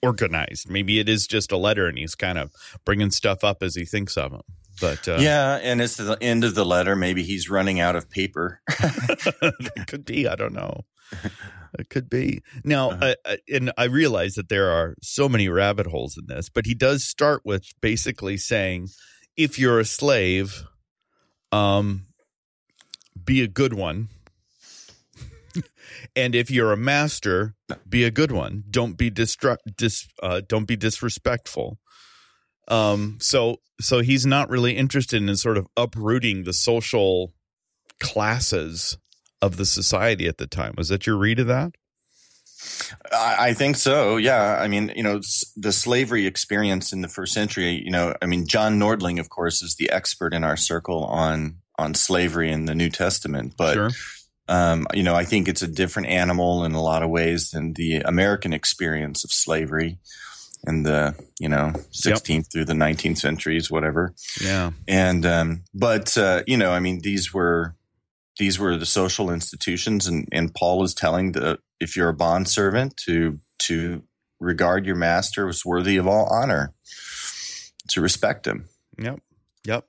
organized. 0.00 0.70
Maybe 0.70 1.00
it 1.00 1.08
is 1.08 1.26
just 1.26 1.50
a 1.50 1.56
letter, 1.56 1.88
and 1.88 1.98
he's 1.98 2.14
kind 2.14 2.38
of 2.38 2.52
bringing 2.84 3.10
stuff 3.10 3.42
up 3.42 3.64
as 3.64 3.74
he 3.74 3.84
thinks 3.84 4.16
of 4.16 4.30
them. 4.30 4.42
But 4.80 5.06
uh, 5.08 5.18
yeah, 5.20 5.58
and 5.62 5.80
it's 5.80 5.96
the 5.96 6.18
end 6.20 6.44
of 6.44 6.54
the 6.54 6.64
letter. 6.64 6.96
Maybe 6.96 7.22
he's 7.22 7.48
running 7.48 7.80
out 7.80 7.96
of 7.96 8.10
paper. 8.10 8.60
it 8.80 9.86
could 9.86 10.04
be. 10.04 10.26
I 10.26 10.34
don't 10.34 10.54
know. 10.54 10.84
It 11.78 11.88
could 11.90 12.08
be. 12.08 12.42
Now, 12.62 12.90
uh-huh. 12.90 13.14
uh, 13.24 13.36
and 13.52 13.72
I 13.76 13.84
realize 13.84 14.34
that 14.34 14.48
there 14.48 14.70
are 14.70 14.94
so 15.02 15.28
many 15.28 15.48
rabbit 15.48 15.86
holes 15.86 16.16
in 16.16 16.26
this, 16.26 16.48
but 16.48 16.66
he 16.66 16.74
does 16.74 17.04
start 17.04 17.42
with 17.44 17.64
basically 17.80 18.36
saying, 18.36 18.88
if 19.36 19.58
you're 19.58 19.80
a 19.80 19.84
slave, 19.84 20.64
um, 21.50 22.06
be 23.24 23.42
a 23.42 23.48
good 23.48 23.74
one. 23.74 24.08
and 26.16 26.34
if 26.34 26.50
you're 26.50 26.72
a 26.72 26.76
master, 26.76 27.54
be 27.88 28.04
a 28.04 28.10
good 28.10 28.30
one. 28.30 28.64
Don't 28.70 28.96
be 28.96 29.10
distru- 29.10 29.56
dis, 29.76 30.06
uh, 30.22 30.42
don't 30.46 30.66
be 30.66 30.76
disrespectful. 30.76 31.78
Um, 32.68 33.18
so 33.20 33.60
so 33.80 34.00
he's 34.00 34.24
not 34.24 34.48
really 34.48 34.76
interested 34.76 35.22
in 35.22 35.36
sort 35.36 35.58
of 35.58 35.66
uprooting 35.76 36.44
the 36.44 36.52
social 36.52 37.32
classes 38.00 38.98
of 39.42 39.56
the 39.56 39.66
society 39.66 40.26
at 40.26 40.38
the 40.38 40.46
time. 40.46 40.74
Was 40.76 40.88
that 40.88 41.06
your 41.06 41.16
read 41.16 41.38
of 41.38 41.46
that? 41.48 41.72
I 43.12 43.52
think 43.52 43.76
so. 43.76 44.16
Yeah. 44.16 44.58
I 44.58 44.68
mean, 44.68 44.92
you 44.96 45.02
know, 45.02 45.20
the 45.56 45.72
slavery 45.72 46.26
experience 46.26 46.92
in 46.92 47.02
the 47.02 47.08
first 47.08 47.34
century, 47.34 47.82
you 47.84 47.90
know, 47.90 48.14
I 48.22 48.26
mean, 48.26 48.46
John 48.46 48.78
Nordling, 48.78 49.20
of 49.20 49.28
course, 49.28 49.62
is 49.62 49.76
the 49.76 49.90
expert 49.90 50.32
in 50.32 50.44
our 50.44 50.56
circle 50.56 51.04
on, 51.04 51.56
on 51.78 51.94
slavery 51.94 52.50
in 52.50 52.64
the 52.64 52.74
New 52.74 52.88
Testament. 52.88 53.54
But, 53.58 53.74
sure. 53.74 53.90
um, 54.48 54.86
you 54.94 55.02
know, 55.02 55.14
I 55.14 55.24
think 55.24 55.46
it's 55.46 55.62
a 55.62 55.68
different 55.68 56.08
animal 56.08 56.64
in 56.64 56.72
a 56.72 56.82
lot 56.82 57.02
of 57.02 57.10
ways 57.10 57.50
than 57.50 57.74
the 57.74 57.96
American 57.96 58.54
experience 58.54 59.24
of 59.24 59.32
slavery 59.32 59.98
in 60.66 60.82
the 60.82 61.14
you 61.38 61.48
know 61.48 61.72
16th 61.92 62.28
yep. 62.28 62.44
through 62.50 62.64
the 62.64 62.72
19th 62.72 63.18
centuries 63.18 63.70
whatever. 63.70 64.14
Yeah. 64.40 64.72
And 64.88 65.24
um 65.26 65.64
but 65.72 66.16
uh 66.16 66.42
you 66.46 66.56
know 66.56 66.72
i 66.72 66.80
mean 66.80 67.00
these 67.00 67.32
were 67.32 67.74
these 68.38 68.58
were 68.58 68.76
the 68.76 68.86
social 68.86 69.30
institutions 69.30 70.06
and 70.06 70.28
and 70.32 70.54
paul 70.54 70.82
is 70.82 70.94
telling 70.94 71.32
the 71.32 71.58
if 71.80 71.96
you're 71.96 72.08
a 72.08 72.14
bond 72.14 72.48
servant 72.48 72.96
to 72.96 73.38
to 73.58 74.02
regard 74.40 74.86
your 74.86 74.96
master 74.96 75.48
as 75.48 75.64
worthy 75.64 75.96
of 75.96 76.06
all 76.06 76.26
honor 76.26 76.74
to 77.88 78.00
respect 78.00 78.46
him. 78.46 78.68
Yep. 78.98 79.20
Yep. 79.64 79.86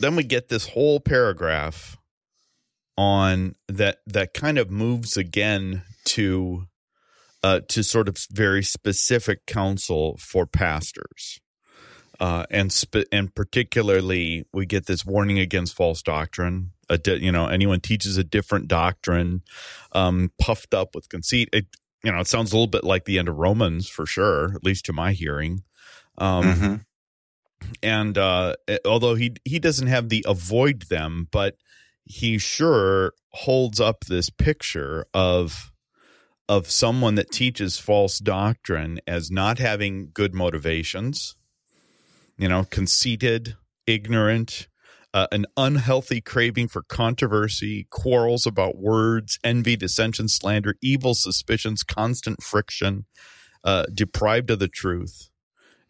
Then 0.00 0.16
we 0.16 0.22
get 0.22 0.48
this 0.48 0.68
whole 0.68 1.00
paragraph 1.00 1.96
on 2.96 3.54
that 3.68 4.00
that 4.06 4.34
kind 4.34 4.58
of 4.58 4.70
moves 4.70 5.16
again 5.16 5.82
to 6.04 6.66
uh, 7.42 7.60
to 7.68 7.82
sort 7.82 8.08
of 8.08 8.18
very 8.30 8.62
specific 8.62 9.46
counsel 9.46 10.16
for 10.18 10.46
pastors. 10.46 11.40
Uh, 12.20 12.44
and 12.50 12.84
and 13.12 13.34
particularly, 13.34 14.44
we 14.52 14.66
get 14.66 14.86
this 14.86 15.06
warning 15.06 15.38
against 15.38 15.76
false 15.76 16.02
doctrine. 16.02 16.72
Di- 17.02 17.18
you 17.18 17.30
know, 17.30 17.46
anyone 17.46 17.80
teaches 17.80 18.16
a 18.16 18.24
different 18.24 18.66
doctrine, 18.66 19.42
um, 19.92 20.32
puffed 20.40 20.74
up 20.74 20.94
with 20.94 21.08
conceit. 21.08 21.48
It 21.52 21.66
you 22.02 22.12
know, 22.12 22.20
it 22.20 22.26
sounds 22.26 22.52
a 22.52 22.56
little 22.56 22.68
bit 22.68 22.84
like 22.84 23.04
the 23.04 23.18
end 23.18 23.28
of 23.28 23.36
Romans 23.36 23.88
for 23.88 24.06
sure, 24.06 24.52
at 24.54 24.64
least 24.64 24.84
to 24.86 24.92
my 24.92 25.12
hearing. 25.12 25.62
Um, 26.16 26.44
mm-hmm. 26.44 26.74
And 27.82 28.16
uh, 28.16 28.54
although 28.84 29.14
he 29.14 29.34
he 29.44 29.58
doesn't 29.58 29.88
have 29.88 30.08
the 30.08 30.24
avoid 30.26 30.82
them, 30.82 31.28
but 31.30 31.56
he 32.04 32.38
sure 32.38 33.12
holds 33.30 33.80
up 33.80 34.04
this 34.04 34.30
picture 34.30 35.06
of 35.12 35.72
of 36.48 36.70
someone 36.70 37.14
that 37.16 37.30
teaches 37.30 37.78
false 37.78 38.18
doctrine 38.18 39.00
as 39.06 39.30
not 39.30 39.58
having 39.58 40.10
good 40.12 40.34
motivations, 40.34 41.36
you 42.38 42.48
know, 42.48 42.64
conceited, 42.64 43.56
ignorant, 43.86 44.68
uh, 45.12 45.26
an 45.32 45.46
unhealthy 45.56 46.20
craving 46.20 46.68
for 46.68 46.82
controversy, 46.82 47.86
quarrels 47.90 48.46
about 48.46 48.78
words, 48.78 49.38
envy, 49.44 49.76
dissension, 49.76 50.28
slander, 50.28 50.74
evil 50.82 51.14
suspicions, 51.14 51.82
constant 51.82 52.42
friction, 52.42 53.06
uh, 53.64 53.84
deprived 53.92 54.50
of 54.50 54.58
the 54.58 54.68
truth. 54.68 55.30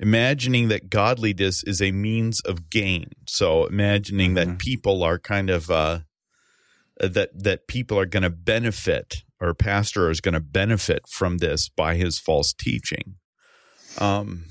Imagining 0.00 0.68
that 0.68 0.90
godliness 0.90 1.64
is 1.64 1.82
a 1.82 1.90
means 1.90 2.40
of 2.40 2.70
gain. 2.70 3.10
So 3.26 3.66
imagining 3.66 4.34
mm-hmm. 4.34 4.50
that 4.52 4.58
people 4.58 5.02
are 5.02 5.18
kind 5.18 5.50
of 5.50 5.70
uh, 5.70 6.00
that 7.00 7.30
that 7.34 7.66
people 7.66 7.98
are 7.98 8.06
going 8.06 8.22
to 8.22 8.30
benefit 8.30 9.24
or 9.40 9.54
pastor 9.54 10.10
is 10.10 10.20
going 10.20 10.34
to 10.34 10.40
benefit 10.40 11.02
from 11.08 11.38
this 11.38 11.68
by 11.68 11.94
his 11.94 12.18
false 12.18 12.52
teaching. 12.52 13.16
Um, 13.98 14.44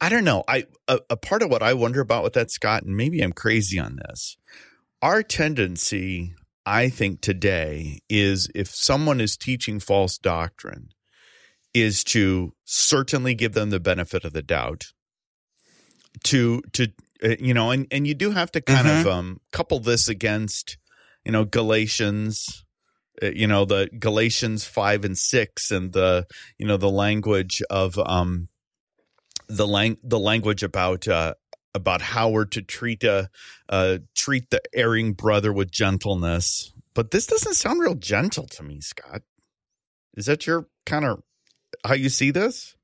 I 0.00 0.08
don't 0.08 0.24
know. 0.24 0.44
I 0.46 0.64
a, 0.86 1.00
a, 1.10 1.16
part 1.16 1.42
of 1.42 1.50
what 1.50 1.62
I 1.62 1.74
wonder 1.74 2.00
about 2.00 2.22
with 2.22 2.34
that, 2.34 2.50
Scott, 2.50 2.84
and 2.84 2.96
maybe 2.96 3.20
I'm 3.20 3.32
crazy 3.32 3.78
on 3.78 3.96
this. 3.96 4.36
Our 5.02 5.22
tendency, 5.22 6.34
I 6.64 6.88
think, 6.88 7.20
today 7.20 8.00
is 8.08 8.48
if 8.54 8.68
someone 8.68 9.20
is 9.20 9.36
teaching 9.36 9.80
false 9.80 10.18
doctrine, 10.18 10.90
is 11.74 12.04
to 12.04 12.54
certainly 12.64 13.34
give 13.34 13.54
them 13.54 13.70
the 13.70 13.80
benefit 13.80 14.24
of 14.24 14.32
the 14.32 14.42
doubt. 14.42 14.92
To 16.24 16.62
to 16.72 16.88
uh, 17.22 17.36
you 17.38 17.54
know, 17.54 17.70
and 17.70 17.86
and 17.90 18.06
you 18.06 18.14
do 18.14 18.30
have 18.30 18.52
to 18.52 18.60
kind 18.60 18.86
mm-hmm. 18.86 19.00
of 19.00 19.06
um, 19.06 19.40
couple 19.52 19.80
this 19.80 20.08
against 20.08 20.78
you 21.24 21.32
know 21.32 21.44
Galatians 21.44 22.64
you 23.22 23.46
know 23.46 23.64
the 23.64 23.88
galatians 23.98 24.64
5 24.64 25.04
and 25.04 25.18
6 25.18 25.70
and 25.70 25.92
the 25.92 26.26
you 26.58 26.66
know 26.66 26.76
the 26.76 26.90
language 26.90 27.62
of 27.70 27.98
um 27.98 28.48
the 29.48 29.66
lang- 29.66 29.98
the 30.02 30.18
language 30.18 30.62
about 30.62 31.08
uh 31.08 31.34
about 31.74 32.00
how 32.00 32.28
we're 32.28 32.44
to 32.44 32.62
treat 32.62 33.04
a 33.04 33.30
uh 33.68 33.98
treat 34.14 34.50
the 34.50 34.60
erring 34.74 35.12
brother 35.12 35.52
with 35.52 35.70
gentleness. 35.70 36.72
But 36.94 37.10
this 37.12 37.26
doesn't 37.26 37.54
sound 37.54 37.80
real 37.80 37.94
gentle 37.94 38.46
to 38.46 38.62
me 38.62 38.80
scott. 38.80 39.22
Is 40.16 40.26
that 40.26 40.46
your 40.46 40.68
kind 40.86 41.04
of 41.04 41.22
how 41.84 41.94
you 41.94 42.08
see 42.08 42.30
this? 42.30 42.76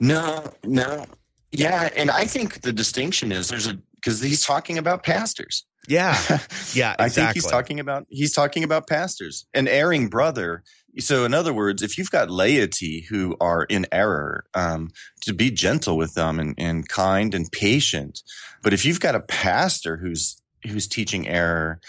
No 0.00 0.52
no. 0.64 1.06
Yeah 1.52 1.88
and 1.96 2.10
i 2.10 2.24
think 2.24 2.60
the 2.62 2.72
distinction 2.72 3.32
is 3.32 3.48
there's 3.48 3.66
a 3.66 3.78
because 3.94 4.20
he's 4.20 4.44
talking 4.44 4.78
about 4.78 5.02
pastors 5.02 5.64
yeah. 5.88 6.16
Yeah. 6.74 6.94
Exactly. 6.98 7.04
I 7.04 7.08
think 7.08 7.34
he's 7.34 7.46
talking 7.46 7.80
about 7.80 8.06
he's 8.10 8.32
talking 8.32 8.64
about 8.64 8.86
pastors. 8.86 9.46
An 9.54 9.66
erring 9.66 10.08
brother. 10.08 10.62
So 10.98 11.24
in 11.24 11.32
other 11.32 11.52
words, 11.52 11.82
if 11.82 11.96
you've 11.96 12.10
got 12.10 12.30
laity 12.30 13.06
who 13.08 13.36
are 13.40 13.64
in 13.64 13.86
error, 13.92 14.44
um, 14.54 14.90
to 15.22 15.32
be 15.32 15.50
gentle 15.50 15.96
with 15.96 16.14
them 16.14 16.38
and, 16.38 16.54
and 16.58 16.88
kind 16.88 17.34
and 17.34 17.50
patient. 17.50 18.22
But 18.62 18.72
if 18.72 18.84
you've 18.84 19.00
got 19.00 19.14
a 19.14 19.20
pastor 19.20 19.96
who's 19.96 20.40
who's 20.66 20.86
teaching 20.86 21.28
error, 21.28 21.80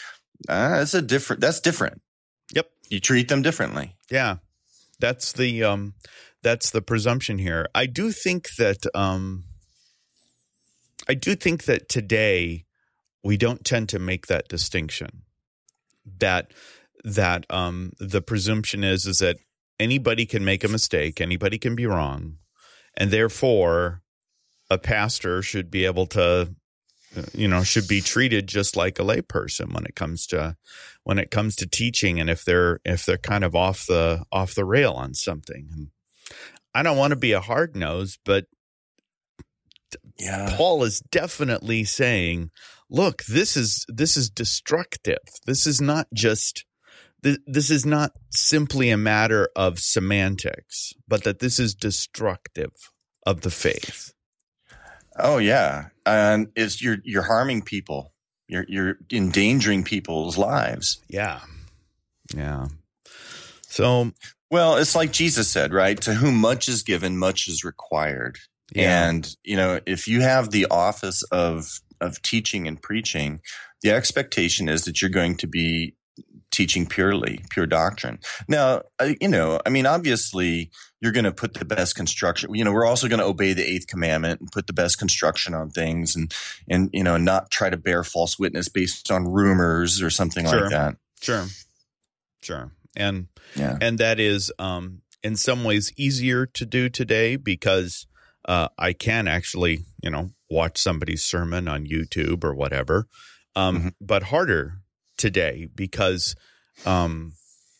uh, 0.47 0.77
that's 0.77 0.93
a 0.93 1.01
different 1.01 1.41
that's 1.41 1.59
different. 1.59 2.01
Yep. 2.53 2.69
You 2.89 2.99
treat 2.99 3.27
them 3.27 3.41
differently. 3.41 3.95
Yeah. 4.09 4.37
That's 4.99 5.33
the 5.33 5.63
um 5.63 5.95
that's 6.43 6.69
the 6.69 6.81
presumption 6.81 7.39
here. 7.39 7.67
I 7.75 7.87
do 7.87 8.11
think 8.11 8.55
that 8.57 8.85
um 8.95 9.43
I 11.09 11.13
do 11.13 11.35
think 11.35 11.65
that 11.65 11.89
today 11.89 12.66
we 13.27 13.35
don't 13.35 13.65
tend 13.65 13.89
to 13.89 13.99
make 13.99 14.27
that 14.27 14.47
distinction. 14.47 15.23
that 16.19 16.53
that 17.03 17.45
um, 17.49 17.91
the 17.99 18.21
presumption 18.21 18.85
is 18.85 19.05
is 19.05 19.17
that 19.17 19.37
anybody 19.77 20.25
can 20.25 20.43
make 20.45 20.63
a 20.63 20.69
mistake, 20.69 21.19
anybody 21.19 21.57
can 21.57 21.75
be 21.75 21.85
wrong, 21.85 22.37
and 22.95 23.11
therefore 23.11 24.01
a 24.69 24.77
pastor 24.77 25.41
should 25.41 25.69
be 25.69 25.83
able 25.83 26.05
to 26.07 26.55
you 27.33 27.49
know 27.49 27.63
should 27.63 27.87
be 27.87 27.99
treated 27.99 28.47
just 28.47 28.77
like 28.77 28.97
a 28.97 29.03
layperson 29.03 29.73
when 29.73 29.85
it 29.85 29.95
comes 29.95 30.25
to 30.27 30.55
when 31.03 31.19
it 31.19 31.29
comes 31.29 31.55
to 31.57 31.67
teaching 31.67 32.21
and 32.21 32.29
if 32.29 32.45
they're 32.45 32.79
if 32.85 33.05
they're 33.05 33.17
kind 33.17 33.43
of 33.43 33.53
off 33.55 33.85
the 33.87 34.23
off 34.31 34.55
the 34.55 34.65
rail 34.65 34.93
on 34.93 35.13
something 35.13 35.67
and 35.71 35.87
i 36.73 36.83
don't 36.83 36.97
want 36.97 37.11
to 37.11 37.15
be 37.27 37.31
a 37.31 37.41
hard 37.41 37.75
nose 37.75 38.17
but 38.25 38.45
yeah 40.19 40.53
paul 40.57 40.83
is 40.83 40.99
definitely 41.11 41.83
saying 41.83 42.51
look 42.89 43.23
this 43.25 43.57
is 43.57 43.85
this 43.87 44.15
is 44.17 44.29
destructive 44.29 45.19
this 45.45 45.67
is 45.67 45.81
not 45.81 46.07
just 46.13 46.65
this 47.21 47.69
is 47.69 47.85
not 47.85 48.11
simply 48.29 48.89
a 48.89 48.97
matter 48.97 49.49
of 49.55 49.79
semantics 49.79 50.93
but 51.07 51.23
that 51.23 51.39
this 51.39 51.59
is 51.59 51.73
destructive 51.75 52.71
of 53.25 53.41
the 53.41 53.51
faith 53.51 54.13
Oh 55.19 55.37
yeah, 55.39 55.87
and 56.05 56.49
it's 56.55 56.81
you're 56.81 56.97
you're 57.03 57.23
harming 57.23 57.63
people. 57.63 58.13
You're 58.47 58.65
you're 58.67 58.97
endangering 59.11 59.83
people's 59.83 60.37
lives. 60.37 60.99
Yeah, 61.09 61.39
yeah. 62.35 62.67
So 63.61 64.11
well, 64.51 64.77
it's 64.77 64.95
like 64.95 65.11
Jesus 65.11 65.49
said, 65.49 65.73
right? 65.73 65.99
To 66.01 66.13
whom 66.13 66.35
much 66.35 66.69
is 66.69 66.83
given, 66.83 67.17
much 67.17 67.47
is 67.47 67.63
required. 67.63 68.37
Yeah. 68.73 69.07
And 69.07 69.35
you 69.43 69.57
know, 69.57 69.79
if 69.85 70.07
you 70.07 70.21
have 70.21 70.51
the 70.51 70.67
office 70.69 71.23
of 71.23 71.79
of 72.01 72.21
teaching 72.21 72.67
and 72.67 72.81
preaching, 72.81 73.41
the 73.81 73.91
expectation 73.91 74.69
is 74.69 74.85
that 74.85 75.01
you're 75.01 75.09
going 75.09 75.37
to 75.37 75.47
be 75.47 75.95
teaching 76.51 76.85
purely 76.87 77.41
pure 77.49 77.67
doctrine. 77.67 78.19
Now, 78.47 78.81
uh, 78.99 79.13
you 79.21 79.27
know, 79.27 79.59
I 79.65 79.69
mean, 79.69 79.85
obviously, 79.85 80.71
you're 81.01 81.11
going 81.11 81.25
to 81.25 81.31
put 81.31 81.53
the 81.53 81.65
best 81.65 81.95
construction. 81.95 82.53
You 82.55 82.63
know, 82.63 82.71
we're 82.71 82.85
also 82.85 83.07
going 83.07 83.19
to 83.19 83.25
obey 83.25 83.53
the 83.53 83.63
eighth 83.63 83.87
commandment 83.87 84.41
and 84.41 84.51
put 84.51 84.67
the 84.67 84.73
best 84.73 84.97
construction 84.97 85.53
on 85.53 85.69
things, 85.69 86.15
and 86.15 86.33
and 86.69 86.89
you 86.93 87.03
know, 87.03 87.17
not 87.17 87.51
try 87.51 87.69
to 87.69 87.77
bear 87.77 88.03
false 88.03 88.39
witness 88.39 88.69
based 88.69 89.11
on 89.11 89.27
rumors 89.27 90.01
or 90.01 90.09
something 90.09 90.45
sure. 90.45 90.61
like 90.61 90.71
that. 90.71 90.95
Sure, 91.21 91.45
sure, 92.41 92.71
and 92.95 93.27
yeah, 93.55 93.77
and 93.79 93.99
that 93.99 94.19
is 94.19 94.51
um, 94.57 95.01
in 95.23 95.35
some 95.35 95.63
ways 95.63 95.93
easier 95.97 96.45
to 96.45 96.65
do 96.65 96.89
today 96.89 97.35
because 97.35 98.07
uh, 98.45 98.69
I 98.77 98.93
can 98.93 99.27
actually, 99.27 99.81
you 100.01 100.09
know, 100.09 100.31
watch 100.49 100.77
somebody's 100.77 101.23
sermon 101.23 101.67
on 101.67 101.85
YouTube 101.85 102.43
or 102.43 102.53
whatever, 102.53 103.07
um, 103.55 103.77
mm-hmm. 103.77 103.87
but 103.99 104.23
harder 104.23 104.79
today 105.17 105.67
because 105.73 106.35
um, 106.85 107.33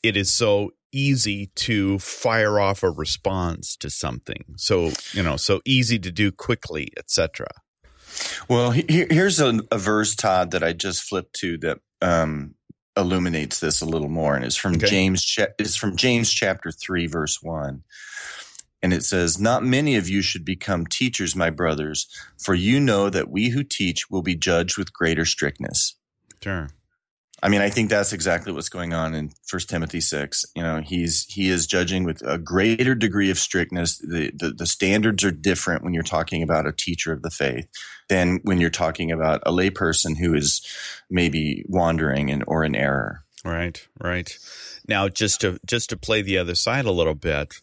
it 0.03 0.17
is 0.17 0.31
so 0.31 0.71
easy 0.91 1.47
to 1.55 1.99
fire 1.99 2.59
off 2.59 2.83
a 2.83 2.89
response 2.89 3.75
to 3.77 3.89
something. 3.89 4.43
So 4.57 4.91
you 5.13 5.23
know, 5.23 5.37
so 5.37 5.61
easy 5.65 5.99
to 5.99 6.11
do 6.11 6.31
quickly, 6.31 6.89
etc. 6.97 7.47
Well, 8.49 8.71
here's 8.71 9.39
a, 9.39 9.61
a, 9.71 9.77
verse, 9.77 10.15
Todd, 10.15 10.51
that 10.51 10.63
I 10.63 10.73
just 10.73 11.03
flipped 11.03 11.33
to 11.41 11.57
that 11.59 11.79
um, 12.01 12.55
illuminates 12.95 13.59
this 13.59 13.81
a 13.81 13.85
little 13.85 14.09
more, 14.09 14.35
and 14.35 14.43
it's 14.43 14.55
from 14.55 14.75
okay. 14.75 14.87
James. 14.87 15.37
It's 15.59 15.75
from 15.75 15.95
James 15.95 16.31
chapter 16.31 16.71
three, 16.71 17.07
verse 17.07 17.41
one. 17.41 17.83
And 18.81 18.93
it 18.93 19.03
says, 19.03 19.39
Not 19.39 19.63
many 19.63 19.95
of 19.95 20.07
you 20.07 20.21
should 20.21 20.45
become 20.45 20.85
teachers, 20.85 21.35
my 21.35 21.49
brothers, 21.49 22.07
for 22.37 22.53
you 22.53 22.79
know 22.79 23.09
that 23.09 23.29
we 23.29 23.49
who 23.49 23.63
teach 23.63 24.09
will 24.09 24.21
be 24.21 24.35
judged 24.35 24.77
with 24.77 24.93
greater 24.93 25.25
strictness. 25.25 25.95
Sure. 26.41 26.69
I 27.41 27.49
mean, 27.49 27.61
I 27.61 27.69
think 27.69 27.89
that's 27.89 28.13
exactly 28.13 28.51
what's 28.51 28.69
going 28.69 28.93
on 28.93 29.13
in 29.13 29.31
First 29.45 29.69
Timothy 29.69 30.01
six. 30.01 30.43
You 30.55 30.63
know, 30.63 30.81
he's 30.81 31.25
he 31.25 31.49
is 31.49 31.67
judging 31.67 32.03
with 32.03 32.23
a 32.25 32.39
greater 32.39 32.95
degree 32.95 33.29
of 33.29 33.37
strictness. 33.37 33.99
The, 33.99 34.31
the, 34.35 34.51
the 34.51 34.65
standards 34.65 35.23
are 35.23 35.31
different 35.31 35.83
when 35.83 35.93
you're 35.93 36.01
talking 36.01 36.41
about 36.41 36.65
a 36.65 36.71
teacher 36.71 37.11
of 37.11 37.21
the 37.21 37.29
faith 37.29 37.67
than 38.09 38.39
when 38.43 38.59
you're 38.59 38.71
talking 38.71 39.11
about 39.11 39.43
a 39.45 39.51
layperson 39.51 40.17
who 40.17 40.33
is 40.33 40.65
maybe 41.11 41.63
wandering 41.67 42.31
and 42.31 42.43
or 42.47 42.65
in 42.65 42.75
error. 42.75 43.23
Right, 43.45 43.87
right. 44.01 44.35
Now, 44.87 45.07
just 45.07 45.41
to 45.41 45.59
just 45.63 45.89
to 45.91 45.97
play 45.97 46.23
the 46.23 46.39
other 46.39 46.55
side 46.55 46.85
a 46.85 46.91
little 46.91 47.13
bit, 47.13 47.53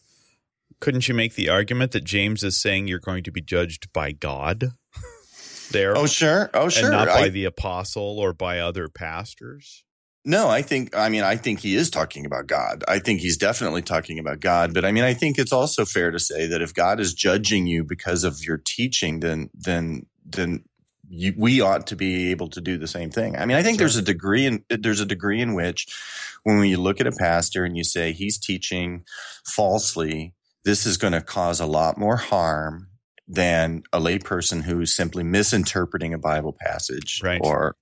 couldn't 0.79 1.07
you 1.07 1.13
make 1.13 1.35
the 1.35 1.49
argument 1.49 1.91
that 1.91 2.03
James 2.03 2.43
is 2.43 2.59
saying 2.59 2.87
you're 2.87 2.99
going 2.99 3.23
to 3.23 3.31
be 3.31 3.41
judged 3.41 3.91
by 3.93 4.11
God? 4.11 4.73
there. 5.71 5.97
Oh, 5.97 6.05
sure. 6.05 6.49
Oh, 6.53 6.69
sure. 6.69 6.85
And 6.85 6.91
not 6.91 7.07
by 7.07 7.25
I, 7.25 7.29
the 7.29 7.45
apostle 7.45 8.19
or 8.19 8.33
by 8.33 8.59
other 8.59 8.87
pastors. 8.87 9.83
No, 10.27 10.49
I 10.49 10.63
think, 10.63 10.95
I 10.95 11.09
mean, 11.09 11.23
I 11.23 11.35
think 11.35 11.59
he 11.59 11.75
is 11.75 11.91
talking 11.91 12.25
about 12.25 12.47
God. 12.47 12.83
I 12.87 12.97
think 12.97 13.19
he's 13.19 13.37
definitely 13.37 13.83
talking 13.83 14.17
about 14.17 14.39
God. 14.39 14.73
But 14.73 14.83
I 14.83 14.91
mean, 14.91 15.03
I 15.03 15.13
think 15.13 15.37
it's 15.37 15.53
also 15.53 15.85
fair 15.85 16.09
to 16.09 16.19
say 16.19 16.47
that 16.47 16.63
if 16.63 16.73
God 16.73 16.99
is 16.99 17.13
judging 17.13 17.67
you 17.67 17.83
because 17.83 18.23
of 18.23 18.43
your 18.43 18.57
teaching, 18.57 19.19
then, 19.19 19.51
then, 19.53 20.07
then 20.25 20.63
you, 21.07 21.35
we 21.37 21.61
ought 21.61 21.85
to 21.87 21.95
be 21.95 22.31
able 22.31 22.49
to 22.49 22.61
do 22.61 22.79
the 22.79 22.87
same 22.87 23.11
thing. 23.11 23.37
I 23.37 23.45
mean, 23.45 23.55
I 23.55 23.61
think 23.61 23.75
sure. 23.75 23.85
there's 23.85 23.97
a 23.97 24.01
degree 24.01 24.47
in, 24.47 24.63
there's 24.67 24.99
a 24.99 25.05
degree 25.05 25.41
in 25.41 25.53
which 25.53 25.85
when 26.41 26.63
you 26.63 26.77
look 26.77 26.99
at 26.99 27.07
a 27.07 27.11
pastor 27.11 27.63
and 27.63 27.77
you 27.77 27.83
say 27.83 28.11
he's 28.11 28.39
teaching 28.39 29.03
falsely, 29.45 30.33
this 30.65 30.85
is 30.85 30.97
going 30.97 31.13
to 31.13 31.21
cause 31.21 31.59
a 31.59 31.65
lot 31.65 31.97
more 31.97 32.17
harm 32.17 32.87
than 33.27 33.83
a 33.93 33.99
layperson 33.99 34.63
who's 34.63 34.93
simply 34.93 35.23
misinterpreting 35.23 36.13
a 36.13 36.17
Bible 36.17 36.55
passage 36.59 37.21
right. 37.23 37.39
or 37.41 37.75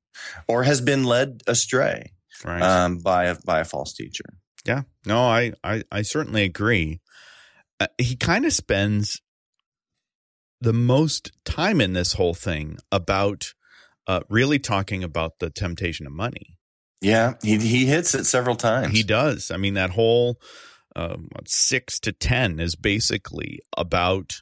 or 0.47 0.63
has 0.63 0.79
been 0.79 1.03
led 1.03 1.41
astray 1.47 2.11
right. 2.45 2.61
um, 2.61 2.99
by 2.99 3.25
a 3.25 3.35
by 3.45 3.59
a 3.61 3.65
false 3.65 3.93
teacher. 3.93 4.25
Yeah, 4.65 4.83
no, 5.05 5.19
I 5.19 5.53
I, 5.63 5.83
I 5.91 6.01
certainly 6.03 6.43
agree. 6.43 7.01
Uh, 7.79 7.87
he 7.97 8.15
kind 8.15 8.45
of 8.45 8.53
spends 8.53 9.21
the 10.61 10.73
most 10.73 11.31
time 11.43 11.81
in 11.81 11.93
this 11.93 12.13
whole 12.13 12.33
thing 12.33 12.77
about 12.91 13.53
uh, 14.07 14.21
really 14.29 14.59
talking 14.59 15.03
about 15.03 15.39
the 15.39 15.49
temptation 15.49 16.05
of 16.05 16.13
money. 16.13 16.57
Yeah, 17.01 17.33
he 17.43 17.57
he 17.57 17.85
hits 17.85 18.13
it 18.15 18.25
several 18.25 18.55
times. 18.55 18.93
He 18.93 19.03
does. 19.03 19.51
I 19.51 19.57
mean, 19.57 19.73
that 19.73 19.89
whole 19.89 20.39
what, 20.95 21.47
six 21.47 21.99
to 21.99 22.11
ten 22.11 22.59
is 22.59 22.75
basically 22.75 23.59
about 23.77 24.41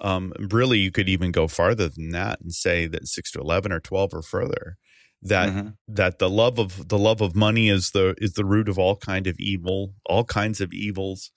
um, 0.00 0.32
really, 0.38 0.78
you 0.78 0.90
could 0.90 1.08
even 1.08 1.30
go 1.30 1.46
farther 1.46 1.88
than 1.88 2.10
that 2.10 2.40
and 2.40 2.54
say 2.54 2.86
that 2.86 3.06
six 3.06 3.30
to 3.32 3.40
eleven 3.40 3.72
or 3.72 3.80
twelve 3.80 4.14
or 4.14 4.22
further. 4.22 4.76
That 5.22 5.50
mm-hmm. 5.50 5.68
that 5.88 6.18
the 6.18 6.30
love 6.30 6.58
of 6.58 6.88
the 6.88 6.98
love 6.98 7.20
of 7.20 7.36
money 7.36 7.68
is 7.68 7.90
the 7.90 8.14
is 8.16 8.32
the 8.32 8.44
root 8.44 8.70
of 8.70 8.78
all 8.78 8.96
kind 8.96 9.26
of 9.26 9.38
evil, 9.38 9.92
all 10.06 10.24
kinds 10.24 10.62
of 10.62 10.72
evils. 10.72 11.30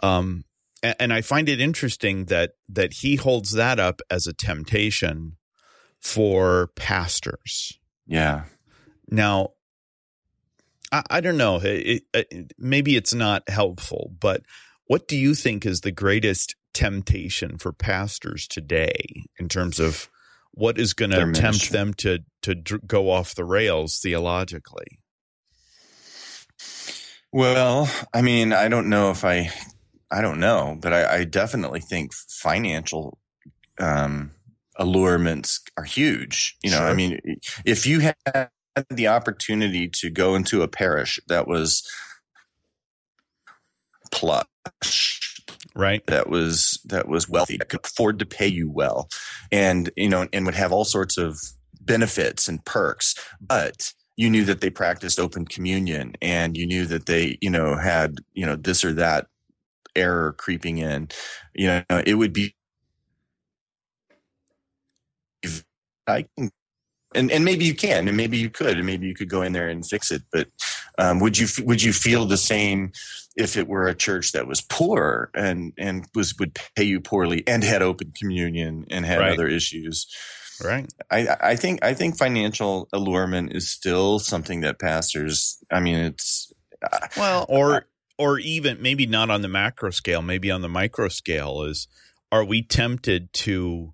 Um, 0.00 0.44
and, 0.84 0.94
and 1.00 1.12
I 1.12 1.20
find 1.20 1.48
it 1.48 1.60
interesting 1.60 2.26
that 2.26 2.52
that 2.68 2.92
he 2.92 3.16
holds 3.16 3.50
that 3.52 3.80
up 3.80 4.00
as 4.08 4.28
a 4.28 4.32
temptation 4.32 5.36
for 6.00 6.70
pastors. 6.76 7.76
Yeah. 8.06 8.44
Now, 9.08 9.54
I, 10.94 11.02
I 11.10 11.20
don't 11.20 11.36
know. 11.36 11.60
It, 11.62 12.04
it, 12.14 12.52
maybe 12.56 12.96
it's 12.96 13.14
not 13.14 13.48
helpful, 13.48 14.12
but 14.20 14.42
what 14.86 15.08
do 15.08 15.16
you 15.16 15.34
think 15.34 15.66
is 15.66 15.80
the 15.80 15.90
greatest 15.90 16.54
temptation 16.72 17.58
for 17.58 17.72
pastors 17.72 18.46
today 18.46 19.24
in 19.38 19.48
terms 19.48 19.80
of 19.80 20.08
what 20.52 20.78
is 20.78 20.94
going 20.94 21.10
to 21.10 21.32
tempt 21.32 21.70
them 21.70 21.94
to 21.94 22.20
to 22.42 22.54
go 22.54 23.10
off 23.10 23.34
the 23.34 23.44
rails 23.44 23.98
theologically? 23.98 25.00
Well, 27.32 27.90
I 28.12 28.22
mean, 28.22 28.52
I 28.52 28.68
don't 28.68 28.88
know 28.88 29.10
if 29.10 29.24
I, 29.24 29.50
I 30.12 30.20
don't 30.20 30.38
know, 30.38 30.78
but 30.80 30.92
I, 30.92 31.16
I 31.16 31.24
definitely 31.24 31.80
think 31.80 32.12
financial 32.14 33.18
um, 33.80 34.30
allurements 34.78 35.60
are 35.76 35.82
huge. 35.82 36.56
You 36.62 36.70
know, 36.70 36.78
sure. 36.78 36.86
I 36.86 36.94
mean, 36.94 37.18
if 37.64 37.86
you 37.86 38.12
had 38.76 38.86
the 38.90 39.08
opportunity 39.08 39.88
to 39.88 40.10
go 40.10 40.34
into 40.34 40.62
a 40.62 40.68
parish 40.68 41.20
that 41.28 41.46
was 41.46 41.88
plush 44.10 45.32
right. 45.74 46.06
that 46.06 46.28
was 46.28 46.80
that 46.84 47.08
was 47.08 47.28
wealthy 47.28 47.56
that 47.56 47.68
could 47.68 47.84
afford 47.84 48.18
to 48.18 48.26
pay 48.26 48.46
you 48.46 48.70
well. 48.70 49.08
And 49.50 49.90
you 49.96 50.08
know 50.08 50.28
and 50.32 50.46
would 50.46 50.54
have 50.54 50.72
all 50.72 50.84
sorts 50.84 51.18
of 51.18 51.38
benefits 51.80 52.48
and 52.48 52.64
perks 52.64 53.14
but 53.40 53.92
you 54.16 54.30
knew 54.30 54.44
that 54.44 54.60
they 54.60 54.70
practiced 54.70 55.18
open 55.18 55.44
communion 55.44 56.14
and 56.22 56.56
you 56.56 56.66
knew 56.66 56.86
that 56.86 57.06
they 57.06 57.36
you 57.40 57.50
know 57.50 57.76
had 57.76 58.18
you 58.32 58.46
know 58.46 58.56
this 58.56 58.84
or 58.84 58.92
that 58.94 59.26
error 59.96 60.32
creeping 60.32 60.78
in. 60.78 61.08
You 61.54 61.82
know 61.88 62.02
it 62.06 62.14
would 62.14 62.32
be 62.32 62.54
I 66.06 66.26
can 66.36 66.50
and 67.14 67.30
and 67.30 67.44
maybe 67.44 67.64
you 67.64 67.74
can, 67.74 68.08
and 68.08 68.16
maybe 68.16 68.38
you 68.38 68.50
could, 68.50 68.76
and 68.76 68.86
maybe 68.86 69.06
you 69.06 69.14
could 69.14 69.28
go 69.28 69.42
in 69.42 69.52
there 69.52 69.68
and 69.68 69.86
fix 69.86 70.10
it. 70.10 70.22
But 70.32 70.48
um, 70.98 71.20
would 71.20 71.38
you 71.38 71.46
would 71.64 71.82
you 71.82 71.92
feel 71.92 72.26
the 72.26 72.36
same 72.36 72.92
if 73.36 73.56
it 73.56 73.68
were 73.68 73.88
a 73.88 73.94
church 73.94 74.32
that 74.32 74.46
was 74.46 74.60
poor 74.60 75.30
and 75.34 75.72
and 75.78 76.06
was 76.14 76.34
would 76.38 76.58
pay 76.76 76.84
you 76.84 77.00
poorly 77.00 77.42
and 77.46 77.64
had 77.64 77.82
open 77.82 78.12
communion 78.16 78.86
and 78.90 79.04
had 79.04 79.20
right. 79.20 79.32
other 79.32 79.48
issues? 79.48 80.06
Right. 80.62 80.92
I, 81.10 81.36
I 81.40 81.56
think 81.56 81.84
I 81.84 81.94
think 81.94 82.16
financial 82.16 82.88
allurement 82.92 83.54
is 83.54 83.68
still 83.68 84.18
something 84.18 84.60
that 84.60 84.78
pastors. 84.78 85.58
I 85.70 85.80
mean, 85.80 85.96
it's 85.96 86.52
uh, 86.82 87.08
well, 87.16 87.46
or 87.48 87.86
or 88.18 88.38
even 88.38 88.80
maybe 88.80 89.06
not 89.06 89.30
on 89.30 89.42
the 89.42 89.48
macro 89.48 89.90
scale, 89.90 90.22
maybe 90.22 90.50
on 90.50 90.62
the 90.62 90.68
micro 90.68 91.08
scale. 91.08 91.62
Is 91.62 91.88
are 92.30 92.44
we 92.44 92.62
tempted 92.62 93.32
to 93.32 93.93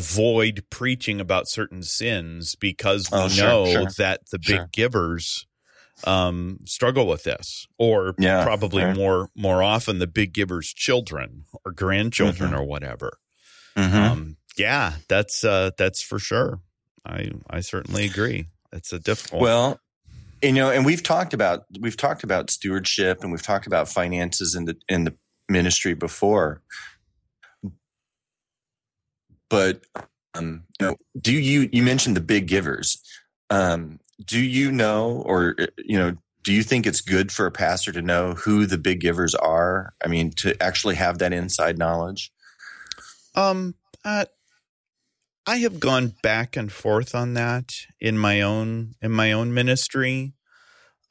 avoid 0.00 0.64
preaching 0.70 1.20
about 1.20 1.48
certain 1.48 1.82
sins 1.82 2.54
because 2.54 3.10
we 3.10 3.18
Oh, 3.18 3.28
sure, 3.28 3.46
know 3.46 3.64
sure, 3.66 3.90
that 3.98 4.20
the 4.30 4.38
big 4.38 4.56
sure. 4.56 4.68
givers 4.72 5.46
um, 6.04 6.60
struggle 6.64 7.06
with 7.06 7.24
this, 7.24 7.66
or 7.78 8.14
Yeah, 8.18 8.42
probably 8.42 8.82
right. 8.84 8.96
more 8.96 9.28
more 9.34 9.62
often 9.62 9.98
the 9.98 10.06
big 10.06 10.32
givers' 10.32 10.72
children 10.72 11.44
or 11.64 11.72
grandchildren 11.72 12.52
Mhm. 12.52 12.58
or 12.58 12.64
whatever. 12.64 13.18
mhm. 13.76 13.94
Um, 13.94 14.36
yeah, 14.56 14.94
that's 15.08 15.44
uh, 15.44 15.70
that's 15.76 16.00
for 16.02 16.18
sure. 16.18 16.60
I 17.04 17.30
I 17.50 17.60
certainly 17.60 18.04
agree. 18.06 18.46
It's 18.72 18.92
a 18.92 18.98
difficult. 18.98 19.42
Well, 19.42 19.80
you 20.42 20.52
know, 20.52 20.70
and 20.70 20.86
we've 20.86 21.02
talked 21.02 21.34
about 21.34 21.64
we've 21.80 21.96
talked 21.98 22.24
about 22.24 22.50
stewardship 22.50 23.18
and 23.22 23.30
we've 23.30 23.42
talked 23.42 23.66
about 23.66 23.86
finances 23.88 24.54
in 24.54 24.64
the 24.64 24.76
in 24.88 25.04
the 25.04 25.14
ministry 25.50 25.92
before. 25.94 26.62
But 29.50 29.82
um, 30.34 30.62
you 30.80 30.86
know, 30.86 30.96
do 31.20 31.32
you 31.32 31.68
you 31.72 31.82
mentioned 31.82 32.16
the 32.16 32.22
big 32.22 32.46
givers? 32.46 33.02
Um, 33.50 34.00
do 34.24 34.40
you 34.40 34.72
know, 34.72 35.22
or 35.26 35.56
uh, 35.58 35.66
you 35.76 35.98
know, 35.98 36.16
do 36.42 36.52
you 36.52 36.62
think 36.62 36.86
it's 36.86 37.02
good 37.02 37.30
for 37.30 37.44
a 37.46 37.50
pastor 37.50 37.92
to 37.92 38.00
know 38.00 38.34
who 38.34 38.64
the 38.64 38.78
big 38.78 39.00
givers 39.00 39.34
are? 39.34 39.92
I 40.02 40.08
mean, 40.08 40.30
to 40.36 40.60
actually 40.62 40.94
have 40.94 41.18
that 41.18 41.32
inside 41.34 41.76
knowledge. 41.76 42.32
Um, 43.34 43.74
uh, 44.04 44.24
I 45.46 45.56
have 45.58 45.80
gone 45.80 46.14
back 46.22 46.56
and 46.56 46.70
forth 46.70 47.14
on 47.14 47.34
that 47.34 47.74
in 48.00 48.16
my 48.16 48.40
own 48.40 48.94
in 49.02 49.10
my 49.10 49.32
own 49.32 49.52
ministry. 49.52 50.32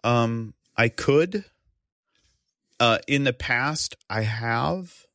Um, 0.04 0.54
I 0.78 0.88
could. 0.90 1.46
Uh, 2.80 3.00
in 3.10 3.26
the 3.26 3.34
past, 3.34 3.96
I 4.10 4.22
have, 4.22 5.06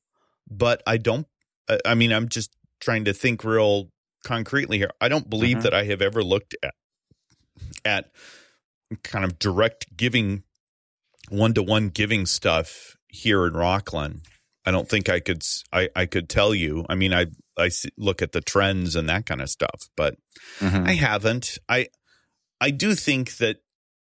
but 0.50 0.82
I 0.86 0.98
don't. 0.98 1.26
I- 1.70 1.80
I 1.86 1.94
mean, 1.94 2.12
I'm 2.12 2.28
just 2.28 2.50
trying 2.84 3.04
to 3.06 3.12
think 3.14 3.42
real 3.44 3.88
concretely 4.24 4.78
here. 4.78 4.90
I 5.00 5.08
don't 5.08 5.28
believe 5.30 5.58
Mhm. 5.58 5.62
that 5.62 5.74
I 5.74 5.84
have 5.84 6.02
ever 6.02 6.22
looked 6.22 6.54
at 6.62 6.74
at 7.84 8.10
kind 9.02 9.24
of 9.24 9.38
direct 9.38 9.96
giving, 9.96 10.44
one 11.28 11.54
to 11.54 11.62
one 11.62 11.88
giving 11.88 12.26
stuff 12.26 12.96
here 13.08 13.46
in 13.46 13.54
Rocklin. 13.54 14.20
I 14.66 14.70
don't 14.70 14.88
think 14.88 15.08
I 15.08 15.20
could. 15.20 15.42
I, 15.72 15.88
I 15.94 16.06
could 16.06 16.28
tell 16.28 16.54
you. 16.54 16.84
I 16.88 16.94
mean, 16.94 17.12
I 17.12 17.26
I 17.58 17.70
look 17.96 18.22
at 18.22 18.32
the 18.32 18.40
trends 18.40 18.96
and 18.96 19.08
that 19.08 19.26
kind 19.26 19.40
of 19.42 19.50
stuff, 19.50 19.88
but 19.96 20.16
Mhm. 20.60 20.88
I 20.88 20.92
haven't. 20.94 21.58
I 21.68 21.88
I 22.60 22.70
do 22.70 22.94
think 22.94 23.36
that 23.38 23.58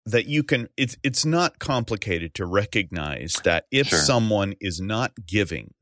that 0.05 0.25
you 0.27 0.43
can. 0.43 0.69
It's 0.77 0.95
it's 1.03 1.25
not 1.25 1.59
complicated 1.59 2.33
to 2.35 2.45
recognize 2.45 3.33
that 3.43 3.65
if 3.71 3.87
Sure. 3.89 3.99
someone 3.99 4.53
is 4.61 4.79
not 4.79 5.11
giving, 5.25 5.73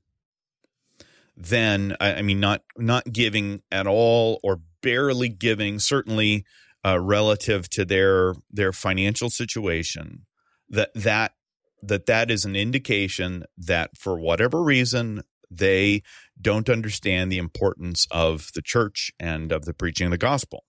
then 1.36 1.96
I, 2.00 2.16
I 2.16 2.22
mean 2.22 2.40
not 2.40 2.62
not 2.78 3.12
giving 3.12 3.62
at 3.72 3.88
all 3.88 4.40
or 4.44 4.62
barely 4.82 5.30
giving, 5.30 5.80
certainly 5.80 6.46
uh, 6.86 7.00
relative 7.00 7.70
to 7.72 7.86
their 7.86 8.34
their 8.52 8.72
financial 8.72 9.30
situation, 9.30 10.26
that 10.70 10.92
that 10.94 11.34
that 11.82 12.06
that 12.06 12.32
is 12.32 12.46
an 12.46 12.56
indication 12.56 13.46
that 13.58 13.98
for 13.98 14.20
whatever 14.20 14.64
reason 14.64 15.24
they 15.52 16.02
don't 16.40 16.70
understand 16.70 17.32
the 17.32 17.38
importance 17.38 18.08
of 18.12 18.50
the 18.56 18.62
church 18.62 19.12
and 19.20 19.52
of 19.52 19.66
the 19.66 19.74
preaching 19.74 20.08
of 20.08 20.12
the 20.12 20.18
gospel. 20.18 20.64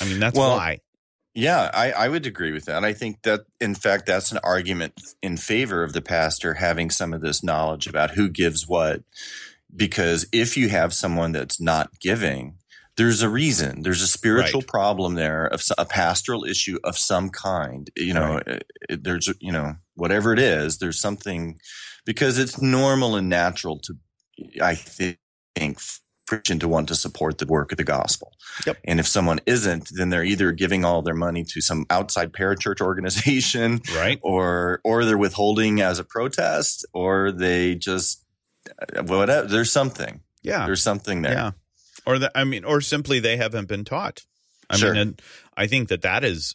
I 0.00 0.04
mean, 0.06 0.20
that's 0.20 0.38
Well, 0.38 0.56
why. 0.56 0.80
Yeah, 1.34 1.70
I, 1.72 1.92
I 1.92 2.08
would 2.08 2.26
agree 2.26 2.52
with 2.52 2.64
that. 2.64 2.84
I 2.84 2.92
think 2.92 3.22
that, 3.22 3.42
in 3.60 3.74
fact, 3.74 4.06
that's 4.06 4.32
an 4.32 4.40
argument 4.42 4.94
in 5.22 5.36
favor 5.36 5.84
of 5.84 5.92
the 5.92 6.02
pastor 6.02 6.54
having 6.54 6.90
some 6.90 7.12
of 7.12 7.20
this 7.20 7.44
knowledge 7.44 7.86
about 7.86 8.12
who 8.12 8.28
gives 8.28 8.66
what. 8.66 9.02
Because 9.74 10.26
if 10.32 10.56
you 10.56 10.68
have 10.70 10.92
someone 10.94 11.32
that's 11.32 11.60
not 11.60 11.90
giving, 12.00 12.58
there's 12.96 13.22
a 13.22 13.28
reason. 13.28 13.82
There's 13.82 14.02
a 14.02 14.08
spiritual 14.08 14.60
Right. 14.62 14.68
problem 14.68 15.14
there 15.14 15.46
of 15.46 15.62
a 15.76 15.84
pastoral 15.84 16.44
issue 16.44 16.78
of 16.84 16.98
some 16.98 17.30
kind. 17.30 17.88
You 17.96 18.14
know, 18.14 18.36
it- 18.38 18.48
it- 18.48 18.66
eh, 18.90 18.94
eh, 18.94 18.96
there's 19.00 19.28
you 19.40 19.52
know 19.52 19.76
whatever 19.94 20.32
it 20.32 20.38
is. 20.40 20.78
There's 20.78 21.00
something 21.00 21.58
because 22.04 22.38
it's 22.38 22.60
normal 22.60 23.14
and 23.16 23.28
natural 23.28 23.78
to, 23.80 23.94
I 24.62 24.74
think, 24.74 25.78
Christian 26.26 26.58
to 26.58 26.68
want 26.68 26.88
to 26.88 26.94
support 26.94 27.38
the 27.38 27.46
work 27.46 27.72
of 27.72 27.78
the 27.78 27.84
gospel. 27.84 28.32
Yep. 28.66 28.78
And 28.84 29.00
if 29.00 29.06
someone 29.08 29.40
isn't, 29.46 29.88
then 29.92 30.10
they're 30.10 30.24
either 30.24 30.52
giving 30.52 30.84
all 30.84 31.00
their 31.02 31.14
money 31.14 31.42
to 31.44 31.60
some 31.60 31.86
outside 31.90 32.32
parachurch 32.32 32.80
organization 32.84 33.80
Right? 33.94 34.18
or 34.22 34.80
or 34.84 35.04
they're 35.04 35.16
withholding 35.18 35.80
as 35.80 35.98
a 35.98 36.04
protest 36.04 36.84
or 36.92 37.32
they 37.32 37.76
just 37.76 38.24
whatever 39.04 39.46
there's 39.48 39.72
something. 39.72 40.20
Yeah. 40.42 40.66
There's 40.66 40.82
something 40.82 41.22
there. 41.22 41.32
Yeah. 41.32 41.50
Or 42.06 42.18
that 42.18 42.32
I 42.34 42.44
mean, 42.44 42.64
or 42.64 42.80
simply 42.80 43.20
they 43.20 43.36
haven't 43.36 43.68
been 43.68 43.84
taught. 43.84 44.20
I 44.70 44.76
Sure. 44.76 44.92
mean, 44.92 45.00
and 45.00 45.22
I 45.56 45.66
think 45.66 45.88
that 45.88 46.02
that 46.02 46.24
is 46.24 46.54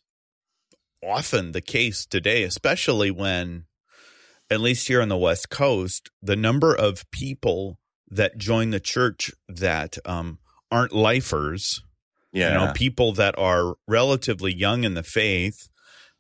often 1.04 1.52
the 1.52 1.62
case 1.62 2.06
today, 2.06 2.44
especially 2.44 3.12
when, 3.12 3.66
at 4.50 4.62
least 4.62 4.88
here 4.88 5.02
on 5.02 5.10
the 5.10 5.18
West 5.18 5.50
Coast, 5.50 6.10
the 6.22 6.36
number 6.36 6.74
of 6.76 7.10
people 7.12 7.78
that 8.10 8.38
join 8.38 8.70
the 8.70 8.80
church 8.80 9.32
that 9.50 9.98
um, 10.06 10.40
aren't 10.72 10.94
lifers, 10.94 11.82
Yeah. 12.32 12.54
you 12.60 12.66
know, 12.68 12.74
people 12.74 13.12
that 13.14 13.38
are 13.38 13.76
relatively 13.88 14.54
young 14.54 14.84
in 14.84 14.94
the 14.94 15.04
faith, 15.04 15.68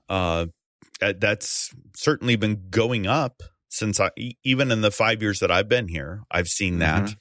uh, 0.10 0.48
that's 1.00 1.74
certainly 1.96 2.36
been 2.36 2.68
going 2.70 3.06
up 3.08 3.42
since 3.74 4.00
I, 4.00 4.12
even 4.44 4.72
in 4.72 4.82
the 4.82 4.92
five 4.92 5.22
years 5.24 5.40
that 5.40 5.50
I've 5.50 5.68
been 5.68 5.88
here, 5.88 6.24
I've 6.30 6.48
seen 6.48 6.78
that. 6.80 7.04
Mhm. 7.04 7.16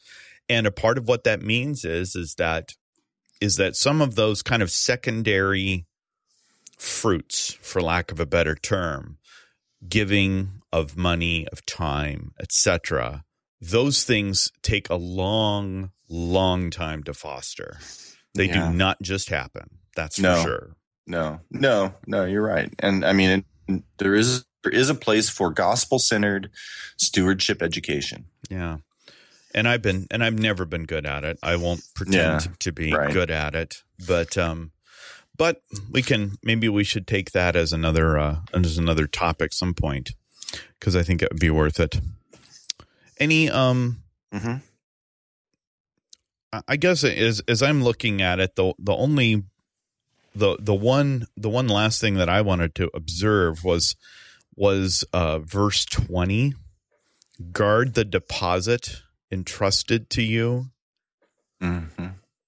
And 0.50 0.66
a 0.66 0.70
part 0.70 0.98
of 0.98 1.08
what 1.08 1.24
that 1.24 1.40
means 1.40 1.82
is, 1.84 2.14
is 2.14 2.34
that, 2.34 2.74
is 3.40 3.56
that 3.56 3.74
some 3.74 4.02
of 4.02 4.16
those 4.16 4.42
kind 4.42 4.62
of 4.62 4.70
secondary 4.70 5.86
fruits, 6.76 7.54
for 7.62 7.80
lack 7.80 8.12
of 8.12 8.20
a 8.20 8.26
better 8.26 8.54
term, 8.54 9.18
giving 9.88 10.60
of 10.72 10.96
money, 10.96 11.48
of 11.48 11.64
time, 11.64 12.32
etc. 12.40 13.24
Those 13.60 14.04
things 14.04 14.50
take 14.62 14.90
a 14.90 14.96
long, 14.96 15.92
long 16.08 16.70
time 16.70 17.02
to 17.04 17.14
foster. 17.14 17.78
They 18.34 18.46
Yeah. 18.46 18.70
do 18.70 18.76
not 18.76 19.00
just 19.00 19.30
happen. 19.30 19.78
That's 19.96 20.16
for 20.16 20.42
sure. 20.42 20.76
No, 21.06 21.40
no, 21.50 21.94
no, 22.06 22.24
you're 22.24 22.42
right. 22.42 22.72
And 22.78 23.04
I 23.04 23.12
mean, 23.12 23.44
it, 23.68 23.82
there 23.98 24.14
is 24.14 24.44
there 24.62 24.72
is 24.72 24.88
a 24.90 24.94
place 24.94 25.29
for 25.29 25.51
gospel 25.51 25.98
centered 25.98 26.51
stewardship 26.96 27.62
education. 27.62 28.27
Yeah. 28.51 28.79
And 29.55 29.68
I've 29.68 29.83
been 29.83 30.07
and 30.11 30.25
I've 30.25 30.38
never 30.38 30.64
been 30.64 30.85
good 30.85 31.05
at 31.07 31.25
it. 31.25 31.38
I 31.42 31.57
won't 31.57 31.83
pretend 31.94 32.14
Yeah, 32.44 32.53
to 32.61 32.72
be 32.72 32.92
right. 32.92 33.12
good 33.12 33.31
at 33.31 33.55
it. 33.55 33.83
But 34.07 34.38
um 34.38 34.72
but 35.37 35.62
we 35.90 36.03
can 36.03 36.37
maybe 36.42 36.68
we 36.68 36.85
should 36.85 37.07
take 37.07 37.33
that 37.33 37.57
as 37.57 37.72
another 37.72 38.18
uh 38.18 38.37
as 38.55 38.79
another 38.79 39.07
topic 39.07 39.53
some 39.53 39.75
point 39.75 40.12
because 40.79 40.96
I 40.96 41.03
think 41.03 41.22
it 41.22 41.31
would 41.33 41.40
be 41.40 41.51
worth 41.51 41.79
it. 41.81 42.01
Any 43.18 43.51
um 43.51 43.98
Mm-hmm. 44.33 44.57
I- 46.53 46.62
I 46.68 46.77
guess 46.77 47.05
as 47.05 47.40
as 47.48 47.62
I'm 47.62 47.83
looking 47.83 48.22
at 48.22 48.40
it, 48.40 48.57
the 48.57 48.72
the 48.79 48.94
only 48.94 49.42
the 50.35 50.57
the 50.59 50.75
one 50.75 51.27
the 51.37 51.51
one 51.51 51.68
last 51.68 52.01
thing 52.01 52.14
that 52.14 52.29
I 52.31 52.40
wanted 52.40 52.75
to 52.77 52.90
observe 52.94 53.64
was 53.64 53.96
was 54.56 55.04
uh, 55.12 55.38
verse 55.40 55.84
twenty. 55.84 56.54
Guard 57.52 57.94
the 57.94 58.04
deposit 58.04 59.02
entrusted 59.30 60.10
to 60.10 60.22
you. 60.22 60.66
Mm-hmm. 61.60 62.06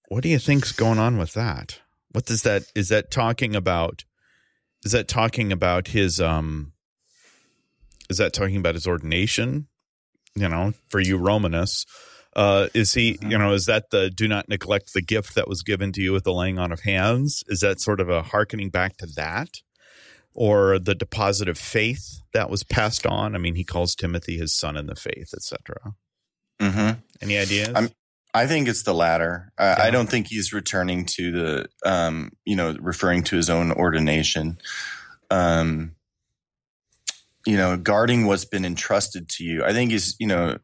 What 0.08 0.22
do 0.22 0.28
you 0.28 0.38
think's 0.38 0.72
going 0.72 0.98
on 0.98 1.16
with 1.16 1.32
that? 1.32 1.80
What 2.12 2.26
does 2.26 2.42
that 2.42 2.64
is 2.74 2.88
that 2.90 3.10
talking 3.10 3.56
about? 3.56 4.04
Is 4.84 4.92
that 4.92 5.08
talking 5.08 5.50
about 5.50 5.88
his 5.88 6.20
um? 6.20 6.72
Is 8.10 8.18
that 8.18 8.32
talking 8.32 8.58
about 8.58 8.74
his 8.74 8.86
ordination? 8.86 9.68
You 10.36 10.48
know, 10.48 10.74
for 10.88 11.00
you 11.00 11.16
Romanists, 11.16 11.86
uh, 12.36 12.68
is 12.74 12.94
he? 12.94 13.14
Mhm. 13.14 13.30
You 13.30 13.38
know, 13.38 13.52
is 13.52 13.64
that 13.66 13.90
the 13.90 14.10
do 14.10 14.28
not 14.28 14.48
neglect 14.48 14.92
the 14.92 15.02
gift 15.02 15.34
that 15.36 15.48
was 15.48 15.62
given 15.62 15.90
to 15.92 16.02
you 16.02 16.12
with 16.12 16.24
the 16.24 16.32
laying 16.32 16.58
on 16.58 16.70
of 16.70 16.80
hands? 16.80 17.42
Is 17.48 17.60
that 17.60 17.80
sort 17.80 18.00
of 18.00 18.08
a 18.08 18.22
hearkening 18.22 18.70
back 18.70 18.96
to 18.98 19.06
that, 19.16 19.48
or 20.34 20.78
the 20.78 20.94
deposit 20.94 21.48
of 21.48 21.56
faith 21.58 22.20
that 22.32 22.50
was 22.50 22.62
passed 22.64 23.06
on? 23.06 23.34
I 23.34 23.38
mean, 23.38 23.54
he 23.54 23.64
calls 23.64 23.94
Timothy 23.94 24.36
his 24.36 24.54
son 24.56 24.76
in 24.76 24.86
the 24.86 24.94
faith, 24.96 25.32
etc. 25.34 25.94
Mm-hmm. 26.60 27.00
Any 27.22 27.38
ideas? 27.38 27.70
I'm- 27.74 27.90
I 28.36 28.48
think 28.48 28.66
it's 28.66 28.82
the 28.82 28.92
latter. 28.94 29.52
Uh, 29.56 29.76
Yeah. 29.78 29.84
I 29.84 29.90
don't 29.90 30.10
think 30.10 30.26
he's 30.26 30.52
returning 30.52 31.04
to 31.04 31.30
the, 31.30 31.68
um, 31.86 32.32
you 32.44 32.56
know, 32.56 32.76
referring 32.80 33.22
to 33.24 33.36
his 33.36 33.48
own 33.48 33.70
ordination. 33.70 34.58
Um, 35.30 35.94
you 37.46 37.56
know, 37.56 37.76
guarding 37.76 38.26
what's 38.26 38.44
been 38.44 38.64
entrusted 38.64 39.28
to 39.28 39.44
you. 39.44 39.64
I 39.64 39.72
think 39.72 39.92
is, 39.92 40.16
you 40.18 40.26
know, 40.26 40.58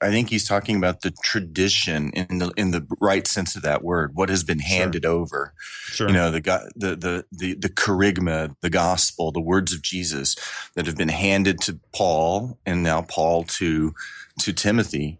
I 0.00 0.10
think 0.10 0.30
he's 0.30 0.46
talking 0.46 0.76
about 0.76 1.02
the 1.02 1.12
tradition 1.22 2.10
in 2.10 2.38
the 2.38 2.52
in 2.56 2.70
the 2.70 2.86
right 3.00 3.26
sense 3.26 3.56
of 3.56 3.62
that 3.62 3.82
word, 3.82 4.14
what 4.14 4.28
has 4.28 4.44
been 4.44 4.58
handed 4.58 5.04
sure. 5.04 5.12
over. 5.12 5.54
Sure. 5.86 6.08
You 6.08 6.14
know, 6.14 6.30
the, 6.30 6.40
the 6.76 6.96
the 6.96 7.24
the 7.32 7.54
the 7.54 7.68
kerygma, 7.68 8.54
the 8.60 8.70
gospel, 8.70 9.32
the 9.32 9.40
words 9.40 9.72
of 9.72 9.82
Jesus 9.82 10.36
that 10.74 10.86
have 10.86 10.96
been 10.96 11.08
handed 11.08 11.60
to 11.62 11.80
Paul 11.92 12.58
and 12.64 12.82
now 12.82 13.02
Paul 13.02 13.44
to 13.44 13.94
to 14.40 14.52
Timothy. 14.52 15.18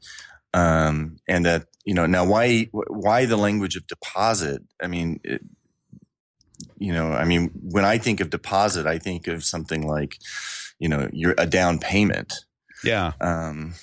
Um, 0.53 1.19
and 1.29 1.47
that 1.47 1.67
you 1.85 1.95
know 1.95 2.07
now 2.07 2.25
why 2.25 2.69
why 2.73 3.27
the 3.27 3.37
language 3.37 3.77
of 3.77 3.87
deposit? 3.87 4.63
I 4.83 4.89
mean, 4.89 5.21
it, 5.23 5.43
you 6.79 6.93
know, 6.93 7.13
I 7.13 7.25
mean, 7.25 7.51
when 7.63 7.85
I 7.85 7.99
think 7.99 8.21
of 8.21 8.31
deposit, 8.31 8.87
I 8.87 8.99
think 8.99 9.27
of 9.27 9.45
something 9.45 9.87
like, 9.87 10.19
you 10.79 10.89
know, 10.89 11.09
you're 11.13 11.35
a 11.37 11.47
down 11.47 11.79
payment. 11.79 12.33
Yeah. 12.83 13.13
Um, 13.21 13.75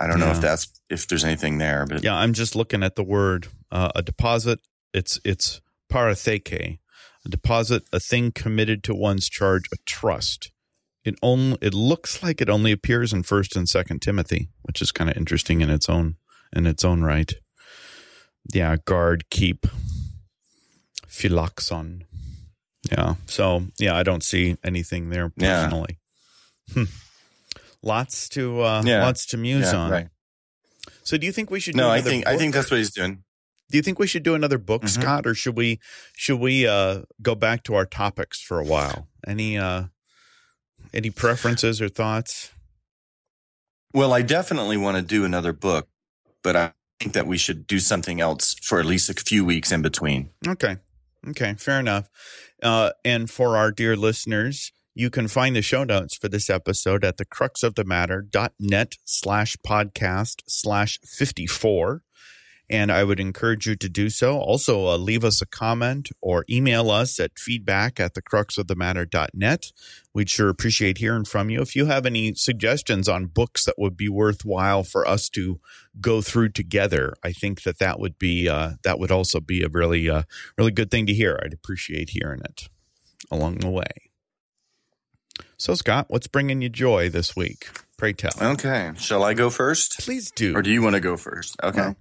I 0.00 0.06
don't 0.06 0.18
yeah. 0.18 0.26
know 0.26 0.30
if 0.32 0.40
that's 0.40 0.80
if 0.88 1.06
there's 1.06 1.24
anything 1.24 1.58
there, 1.58 1.84
but 1.86 2.02
yeah, 2.02 2.14
I'm 2.14 2.32
just 2.32 2.56
looking 2.56 2.82
at 2.82 2.96
the 2.96 3.04
word 3.04 3.48
uh, 3.70 3.92
a 3.94 4.02
deposit. 4.02 4.58
It's 4.94 5.20
it's 5.24 5.60
paratheke, 5.92 6.78
a 7.24 7.28
deposit, 7.28 7.82
a 7.92 8.00
thing 8.00 8.32
committed 8.32 8.82
to 8.84 8.94
one's 8.94 9.28
charge, 9.28 9.64
a 9.72 9.76
trust. 9.84 10.50
It 11.04 11.16
only 11.22 11.58
it 11.60 11.74
looks 11.74 12.22
like 12.22 12.40
it 12.40 12.48
only 12.48 12.72
appears 12.72 13.12
in 13.12 13.24
First 13.24 13.56
and 13.56 13.68
Second 13.68 14.00
Timothy, 14.00 14.48
which 14.62 14.80
is 14.80 14.90
kind 14.90 15.10
of 15.10 15.18
interesting 15.18 15.60
in 15.60 15.68
its 15.68 15.88
own 15.88 16.16
in 16.52 16.66
its 16.66 16.82
own 16.82 17.02
right. 17.02 17.32
Yeah, 18.54 18.76
guard, 18.86 19.28
keep, 19.28 19.66
phylaxon. 21.06 22.04
Yeah. 22.90 23.16
So 23.26 23.66
yeah, 23.78 23.94
I 23.96 24.02
don't 24.02 24.24
see 24.24 24.56
anything 24.64 25.10
there 25.10 25.28
personally. 25.28 25.98
Yeah. 26.74 26.84
Lots 27.82 28.28
to 28.30 28.60
uh, 28.60 28.82
yeah. 28.84 29.02
lots 29.02 29.26
to 29.26 29.36
muse 29.36 29.72
yeah, 29.72 29.78
on. 29.78 29.90
Right. 29.90 30.08
So, 31.02 31.16
do 31.16 31.26
you 31.26 31.32
think 31.32 31.50
we 31.50 31.60
should? 31.60 31.76
No, 31.76 31.90
I 31.90 32.00
think 32.00 32.24
book? 32.24 32.34
I 32.34 32.36
think 32.36 32.54
that's 32.54 32.70
what 32.70 32.78
he's 32.78 32.92
doing. 32.92 33.24
Do 33.70 33.78
you 33.78 33.82
think 33.82 33.98
we 33.98 34.06
should 34.06 34.22
do 34.22 34.34
another 34.34 34.58
book, 34.58 34.82
mm-hmm. 34.82 35.00
Scott, 35.00 35.26
or 35.26 35.34
should 35.34 35.56
we 35.56 35.80
should 36.14 36.40
we 36.40 36.66
uh, 36.66 37.02
go 37.22 37.34
back 37.34 37.62
to 37.64 37.74
our 37.74 37.86
topics 37.86 38.40
for 38.40 38.58
a 38.58 38.64
while? 38.64 39.08
Any 39.26 39.56
uh, 39.56 39.84
any 40.92 41.10
preferences 41.10 41.80
or 41.80 41.88
thoughts? 41.88 42.52
Well, 43.92 44.12
I 44.12 44.22
definitely 44.22 44.76
want 44.76 44.96
to 44.96 45.02
do 45.02 45.24
another 45.24 45.52
book, 45.52 45.88
but 46.42 46.56
I 46.56 46.72
think 47.00 47.14
that 47.14 47.26
we 47.26 47.38
should 47.38 47.66
do 47.66 47.78
something 47.78 48.20
else 48.20 48.54
for 48.62 48.78
at 48.78 48.86
least 48.86 49.08
a 49.08 49.14
few 49.14 49.44
weeks 49.44 49.72
in 49.72 49.82
between. 49.82 50.30
Okay. 50.46 50.76
Okay, 51.28 51.54
fair 51.54 51.80
enough. 51.80 52.08
Uh, 52.62 52.90
and 53.04 53.28
for 53.28 53.56
our 53.56 53.70
dear 53.70 53.96
listeners, 53.96 54.72
you 55.00 55.08
can 55.08 55.28
find 55.28 55.56
the 55.56 55.62
show 55.62 55.82
notes 55.82 56.14
for 56.14 56.28
this 56.28 56.50
episode 56.50 57.06
at 57.06 57.16
the 57.16 57.24
cruxofthematter.net 57.24 58.94
slash 59.06 59.56
podcast 59.66 60.42
slash 60.46 61.00
54. 61.02 62.02
And 62.68 62.92
I 62.92 63.02
would 63.02 63.18
encourage 63.18 63.66
you 63.66 63.76
to 63.76 63.88
do 63.88 64.10
so. 64.10 64.38
Also, 64.38 64.86
uh, 64.86 64.98
leave 64.98 65.24
us 65.24 65.40
a 65.40 65.46
comment 65.46 66.10
or 66.20 66.44
email 66.50 66.90
us 66.90 67.18
at 67.18 67.38
feedback 67.38 67.98
at 67.98 68.12
the 68.12 68.20
cruxofthematter.net. 68.20 69.72
We'd 70.12 70.28
sure 70.28 70.50
appreciate 70.50 70.98
hearing 70.98 71.24
from 71.24 71.48
you. 71.48 71.62
If 71.62 71.74
you 71.74 71.86
have 71.86 72.04
any 72.04 72.34
suggestions 72.34 73.08
on 73.08 73.26
books 73.26 73.64
that 73.64 73.78
would 73.78 73.96
be 73.96 74.10
worthwhile 74.10 74.82
for 74.82 75.08
us 75.08 75.30
to 75.30 75.60
go 76.00 76.20
through 76.20 76.50
together, 76.50 77.14
I 77.24 77.32
think 77.32 77.62
that 77.62 77.78
that 77.78 77.98
would 77.98 78.18
be, 78.18 78.50
uh, 78.50 78.72
that 78.84 79.00
would 79.00 79.10
also 79.10 79.40
be 79.40 79.62
a 79.62 79.68
really, 79.68 80.10
uh, 80.10 80.24
really 80.58 80.72
good 80.72 80.90
thing 80.90 81.06
to 81.06 81.14
hear. 81.14 81.40
I'd 81.42 81.54
appreciate 81.54 82.10
hearing 82.10 82.42
it 82.44 82.68
along 83.30 83.60
the 83.60 83.70
way. 83.70 84.09
So, 85.56 85.74
Scott, 85.74 86.06
what's 86.08 86.26
bringing 86.26 86.62
you 86.62 86.68
joy 86.68 87.08
this 87.08 87.36
week? 87.36 87.68
Pray 87.96 88.12
tell. 88.12 88.32
Okay. 88.40 88.92
Shall 88.96 89.22
I 89.22 89.34
go 89.34 89.50
first? 89.50 90.00
Please 90.00 90.30
do. 90.30 90.56
Or 90.56 90.62
do 90.62 90.70
you 90.70 90.82
want 90.82 90.94
to 90.94 91.00
go 91.00 91.16
first? 91.16 91.56
Okay. 91.62 91.94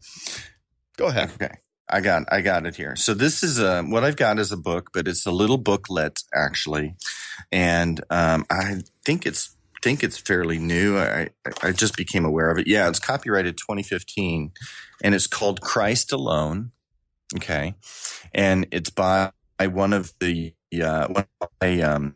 go 0.98 1.08
ahead. 1.08 1.32
Okay. 1.34 1.56
I 1.90 2.02
got 2.02 2.24
I 2.32 2.42
got 2.42 2.66
it 2.66 2.76
here. 2.76 2.96
So 2.96 3.14
this 3.14 3.44
is 3.44 3.60
a 3.60 3.82
what 3.82 4.04
I've 4.04 4.16
got 4.16 4.38
is 4.40 4.52
a 4.52 4.58
book, 4.58 4.92
but 4.94 5.08
it's 5.08 5.26
a 5.26 5.32
little 5.32 5.58
booklet 5.58 6.20
actually, 6.34 6.96
and 7.52 8.00
um, 8.10 8.46
I 8.50 8.82
think 9.04 9.26
it's 9.26 9.56
think 9.82 10.04
it's 10.04 10.18
fairly 10.18 10.60
new. 10.60 10.98
I 10.98 11.30
I 11.64 11.72
just 11.72 11.98
became 11.98 12.26
aware 12.26 12.52
of 12.52 12.60
it. 12.60 12.68
Yeah, 12.68 12.88
it's 12.90 13.00
copyrighted 13.00 13.58
2015, 13.58 14.52
and 15.04 15.16
it's 15.16 15.28
called 15.28 15.62
Christ 15.62 16.12
Alone. 16.12 16.72
Okay, 17.36 17.74
and 18.34 18.68
it's 18.72 18.92
by 18.92 19.32
one 19.60 19.94
of 19.94 20.14
the 20.20 20.54
uh, 20.84 21.08
one 21.08 21.26
of 21.42 21.50
my 21.60 21.82
um, 21.82 22.16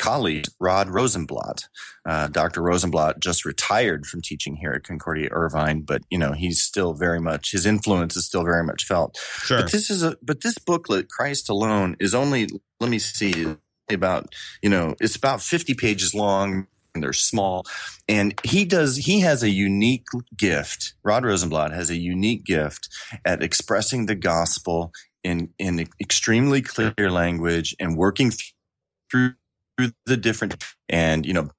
colleague, 0.00 0.46
Rod 0.58 0.88
Rosenbladt. 0.88 1.68
Uh, 2.08 2.26
Dr. 2.28 2.62
Rosenbladt 2.62 3.20
just 3.20 3.44
retired 3.44 4.06
from 4.06 4.22
teaching 4.22 4.56
here 4.56 4.72
at 4.72 4.82
Concordia 4.82 5.28
Irvine, 5.30 5.82
but 5.82 6.02
you 6.10 6.18
know 6.18 6.32
he's 6.32 6.62
still 6.62 6.94
very 6.94 7.20
much 7.20 7.52
his 7.52 7.66
influence 7.66 8.16
is 8.16 8.26
still 8.26 8.42
very 8.42 8.64
much 8.64 8.84
felt. 8.84 9.18
Sure. 9.42 9.62
But 9.62 9.70
this 9.70 9.90
is 9.90 10.02
a 10.02 10.16
but 10.22 10.42
this 10.42 10.58
booklet, 10.58 11.08
Christ 11.08 11.48
Alone, 11.48 11.96
is 12.00 12.14
only 12.14 12.48
let 12.80 12.90
me 12.90 12.98
see 12.98 13.56
about 13.90 14.34
you 14.62 14.70
know 14.70 14.96
it's 15.00 15.16
about 15.16 15.42
fifty 15.42 15.74
pages 15.74 16.14
long. 16.14 16.66
And 16.92 17.04
they're 17.04 17.12
small, 17.12 17.66
and 18.08 18.34
he 18.42 18.64
does. 18.64 18.96
He 18.96 19.20
has 19.20 19.44
a 19.44 19.48
unique 19.48 20.06
gift. 20.36 20.94
Rod 21.04 21.22
Rosenbladt 21.22 21.72
has 21.72 21.88
a 21.88 21.96
unique 21.96 22.44
gift 22.44 22.88
at 23.24 23.44
expressing 23.44 24.06
the 24.06 24.16
gospel 24.16 24.90
in 25.22 25.50
in 25.56 25.86
extremely 26.00 26.62
clear 26.62 27.08
language 27.08 27.76
and 27.78 27.96
working 27.96 28.32
through 28.32 28.50
through 29.10 29.34
the 30.06 30.16
different 30.16 30.62
and 30.88 31.24
you 31.26 31.32
know 31.32 31.50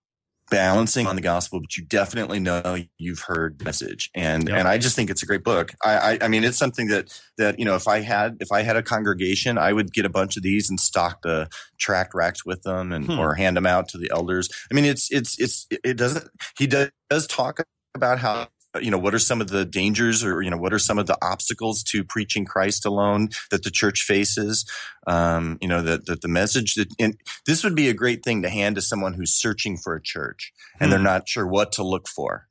balancing 0.52 1.08
on 1.08 1.16
the 1.16 1.22
gospel, 1.22 1.62
but 1.62 1.78
you 1.78 1.86
definitely 1.86 2.40
know 2.40 2.78
you've 3.00 3.22
heard 3.22 3.58
the 3.58 3.66
message. 3.66 4.12
And 4.14 4.50
yep. 4.50 4.60
and 4.60 4.68
I 4.68 4.78
just 4.78 4.96
think 4.96 5.10
it's 5.10 5.24
a 5.24 5.26
great 5.26 5.44
book. 5.44 5.72
I, 5.84 5.98
I, 5.98 6.18
I 6.24 6.28
mean 6.28 6.44
it's 6.44 6.58
something 6.58 6.90
that 6.90 7.20
that 7.40 7.58
you 7.58 7.66
know 7.66 7.76
if 7.76 7.88
I 7.88 8.02
had 8.02 8.38
if 8.40 8.52
I 8.52 8.62
had 8.62 8.76
a 8.76 8.84
congregation, 8.84 9.58
I 9.58 9.74
would 9.74 9.92
get 9.94 10.06
a 10.06 10.10
bunch 10.10 10.38
of 10.38 10.44
these 10.44 10.70
and 10.70 10.80
stock 10.80 11.22
the 11.24 11.50
tract 11.80 12.14
racks 12.14 12.46
with 12.46 12.62
them 12.62 12.92
and 12.92 13.06
hmm. 13.06 13.18
or 13.18 13.34
hand 13.34 13.58
them 13.58 13.66
out 13.66 13.88
to 13.90 13.98
the 13.98 14.12
elders. 14.12 14.50
I 14.70 14.76
mean 14.76 14.86
it's 14.86 15.10
it's 15.10 15.40
it's 15.40 15.68
it 15.84 15.98
doesn't 15.98 16.30
he 16.58 16.68
does, 16.68 16.92
does 17.10 17.26
talk 17.26 17.64
about 17.96 18.20
how 18.20 18.48
you 18.80 18.92
know 18.92 18.98
what 18.98 19.14
are 19.14 19.20
some 19.20 19.42
of 19.42 19.50
the 19.50 19.66
dangers 19.66 20.24
or 20.24 20.42
you 20.42 20.50
know 20.50 20.58
what 20.58 20.74
are 20.74 20.80
some 20.80 20.98
of 20.98 21.08
the 21.08 21.18
obstacles 21.22 21.84
to 21.84 22.04
preaching 22.04 22.46
christ 22.46 22.86
alone 22.86 23.30
that 23.50 23.64
the 23.64 23.72
church 23.72 24.04
faces 24.04 24.70
um, 25.08 25.58
you 25.62 25.68
know 25.68 25.82
that, 25.82 26.06
that 26.06 26.22
the 26.22 26.28
message 26.28 26.76
that 26.76 26.88
and 27.00 27.18
this 27.46 27.64
would 27.64 27.76
be 27.76 27.90
a 27.90 27.94
great 27.94 28.24
thing 28.24 28.42
to 28.42 28.50
hand 28.50 28.76
to 28.76 28.82
someone 28.82 29.14
who's 29.14 29.34
searching 29.34 29.78
for 29.78 29.96
a 29.96 30.02
church 30.02 30.54
and 30.80 30.88
hmm. 30.88 30.92
they're 30.92 31.00
not 31.00 31.28
sure 31.28 31.48
what 31.48 31.72
to 31.72 31.84
look 31.84 32.08
for 32.08 32.48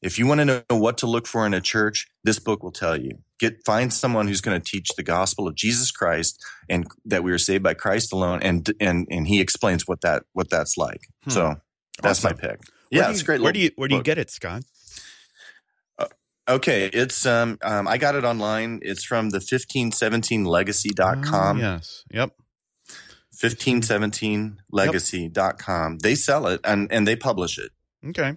if 0.00 0.18
you 0.18 0.26
want 0.26 0.40
to 0.40 0.44
know 0.44 0.76
what 0.76 0.98
to 0.98 1.06
look 1.06 1.26
for 1.26 1.46
in 1.46 1.54
a 1.54 1.60
church 1.60 2.08
this 2.24 2.38
book 2.38 2.62
will 2.62 2.72
tell 2.72 2.96
you 2.96 3.18
get 3.38 3.64
find 3.64 3.92
someone 3.92 4.26
who's 4.26 4.40
going 4.40 4.60
to 4.60 4.70
teach 4.70 4.88
the 4.96 5.02
gospel 5.02 5.46
of 5.46 5.54
jesus 5.54 5.90
christ 5.90 6.42
and 6.68 6.86
that 7.04 7.22
we 7.22 7.30
are 7.30 7.38
saved 7.38 7.62
by 7.62 7.74
christ 7.74 8.12
alone 8.12 8.40
and 8.42 8.72
and 8.80 9.06
and 9.10 9.28
he 9.28 9.40
explains 9.40 9.86
what 9.86 10.00
that 10.00 10.24
what 10.32 10.50
that's 10.50 10.76
like 10.76 11.02
hmm. 11.24 11.30
so 11.30 11.54
that's 12.00 12.24
awesome. 12.24 12.36
my 12.36 12.48
pick 12.48 12.60
yeah, 12.92 13.10
it's 13.10 13.22
great. 13.22 13.40
Where 13.40 13.52
do 13.52 13.60
you 13.60 13.70
where 13.76 13.88
do 13.88 13.96
you 13.96 14.02
get 14.02 14.18
it, 14.18 14.30
Scott? 14.30 14.64
Okay, 16.48 16.90
it's 16.92 17.24
um, 17.24 17.56
um 17.62 17.86
I 17.86 17.98
got 17.98 18.16
it 18.16 18.24
online. 18.24 18.80
It's 18.82 19.04
from 19.04 19.30
the 19.30 19.38
1517legacy.com. 19.38 21.56
Oh, 21.56 21.60
yes. 21.60 22.04
Yep. 22.10 22.32
1517legacy.com. 23.42 25.92
Yep. 25.92 26.02
They 26.02 26.14
sell 26.14 26.46
it 26.46 26.60
and 26.64 26.90
and 26.92 27.06
they 27.06 27.16
publish 27.16 27.58
it. 27.58 27.72
Okay. 28.06 28.36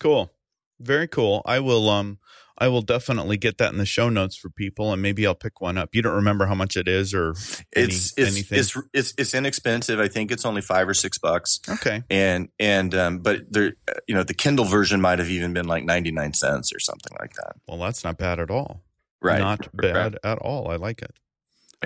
Cool. 0.00 0.32
Very 0.80 1.06
cool. 1.08 1.42
I 1.46 1.60
will 1.60 1.88
um 1.88 2.18
I 2.56 2.68
will 2.68 2.82
definitely 2.82 3.36
get 3.36 3.58
that 3.58 3.72
in 3.72 3.78
the 3.78 3.86
show 3.86 4.08
notes 4.08 4.36
for 4.36 4.48
people, 4.48 4.92
and 4.92 5.02
maybe 5.02 5.26
I'll 5.26 5.34
pick 5.34 5.60
one 5.60 5.76
up. 5.76 5.90
You 5.92 6.02
don't 6.02 6.14
remember 6.14 6.46
how 6.46 6.54
much 6.54 6.76
it 6.76 6.86
is, 6.86 7.12
or 7.12 7.34
any, 7.74 7.86
it's, 7.86 8.14
it's 8.16 8.32
anything? 8.32 8.58
It's, 8.58 8.78
it's 8.92 9.14
it's 9.18 9.34
inexpensive. 9.34 9.98
I 9.98 10.06
think 10.06 10.30
it's 10.30 10.44
only 10.44 10.60
five 10.60 10.88
or 10.88 10.94
six 10.94 11.18
bucks. 11.18 11.60
Okay, 11.68 12.04
and 12.10 12.48
and 12.60 12.94
um, 12.94 13.18
but 13.18 13.52
there, 13.52 13.74
you 14.06 14.14
know, 14.14 14.22
the 14.22 14.34
Kindle 14.34 14.64
version 14.64 15.00
might 15.00 15.18
have 15.18 15.30
even 15.30 15.52
been 15.52 15.66
like 15.66 15.84
ninety 15.84 16.12
nine 16.12 16.32
cents 16.32 16.72
or 16.72 16.78
something 16.78 17.16
like 17.20 17.34
that. 17.34 17.56
Well, 17.66 17.78
that's 17.78 18.04
not 18.04 18.18
bad 18.18 18.38
at 18.38 18.50
all. 18.50 18.82
Right, 19.20 19.40
not 19.40 19.68
bad 19.74 19.96
right. 19.96 20.14
at 20.22 20.38
all. 20.38 20.70
I 20.70 20.76
like 20.76 21.02
it. 21.02 21.12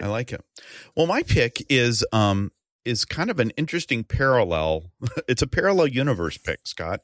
I 0.00 0.06
like 0.06 0.32
it. 0.32 0.44
Well, 0.96 1.06
my 1.06 1.22
pick 1.22 1.64
is 1.70 2.04
um 2.12 2.52
is 2.88 3.04
kind 3.04 3.30
of 3.30 3.38
an 3.38 3.50
interesting 3.50 4.04
parallel. 4.04 4.90
it's 5.28 5.42
a 5.42 5.46
parallel 5.46 5.88
universe 5.88 6.38
pick, 6.38 6.66
Scott 6.66 7.00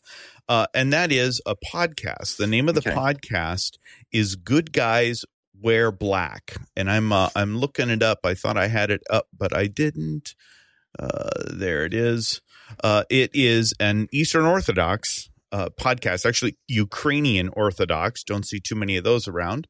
uh, 0.49 0.66
and 0.75 0.92
that 0.92 1.12
is 1.12 1.40
a 1.47 1.57
podcast. 1.57 2.37
The 2.37 2.47
name 2.47 2.68
of 2.68 2.75
the 2.75 2.81
okay. 2.81 2.92
podcast 2.92 3.79
is 4.12 4.37
"Good 4.37 4.73
Guys 4.73 5.25
Wear 5.59 5.90
Black," 5.90 6.57
and 6.77 6.90
I'm 6.90 7.12
uh, 7.12 7.31
I'm 7.35 7.59
looking 7.59 7.90
it 7.90 8.03
up. 8.03 8.20
I 8.25 8.35
thought 8.35 8.57
I 8.57 8.68
had 8.68 8.90
it 8.90 9.03
up, 9.11 9.29
but 9.37 9.57
I 9.57 9.66
didn't. 9.66 10.35
Uh, 10.99 11.31
there 11.53 11.85
it 11.85 11.94
is. 11.94 12.40
Uh, 12.83 13.05
it 13.11 13.31
is 13.35 13.75
an 13.81 14.09
Eastern 14.12 14.44
Orthodox 14.44 15.29
uh, 15.51 15.70
podcast, 15.81 16.27
actually 16.27 16.57
Ukrainian 16.68 17.49
Orthodox. 17.51 18.23
Don't 18.23 18.47
see 18.47 18.61
too 18.61 18.75
many 18.75 18.97
of 18.97 19.05
those 19.05 19.27
around. 19.27 19.66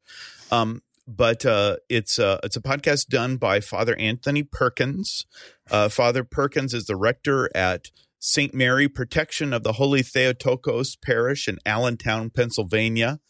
Um, 0.50 0.82
but 1.06 1.44
uh, 1.44 1.76
it's 1.88 2.18
a 2.18 2.40
it's 2.42 2.56
a 2.56 2.62
podcast 2.62 3.08
done 3.08 3.36
by 3.36 3.60
Father 3.60 3.96
Anthony 3.96 4.42
Perkins. 4.42 5.26
Uh, 5.70 5.88
Father 5.88 6.24
Perkins 6.24 6.74
is 6.74 6.86
the 6.86 6.96
rector 6.96 7.50
at 7.54 7.90
St. 8.18 8.54
Mary 8.54 8.88
Protection 8.88 9.52
of 9.52 9.62
the 9.62 9.74
Holy 9.74 10.02
Theotokos 10.02 10.96
Parish 10.96 11.46
in 11.46 11.58
Allentown, 11.66 12.30
Pennsylvania, 12.30 13.20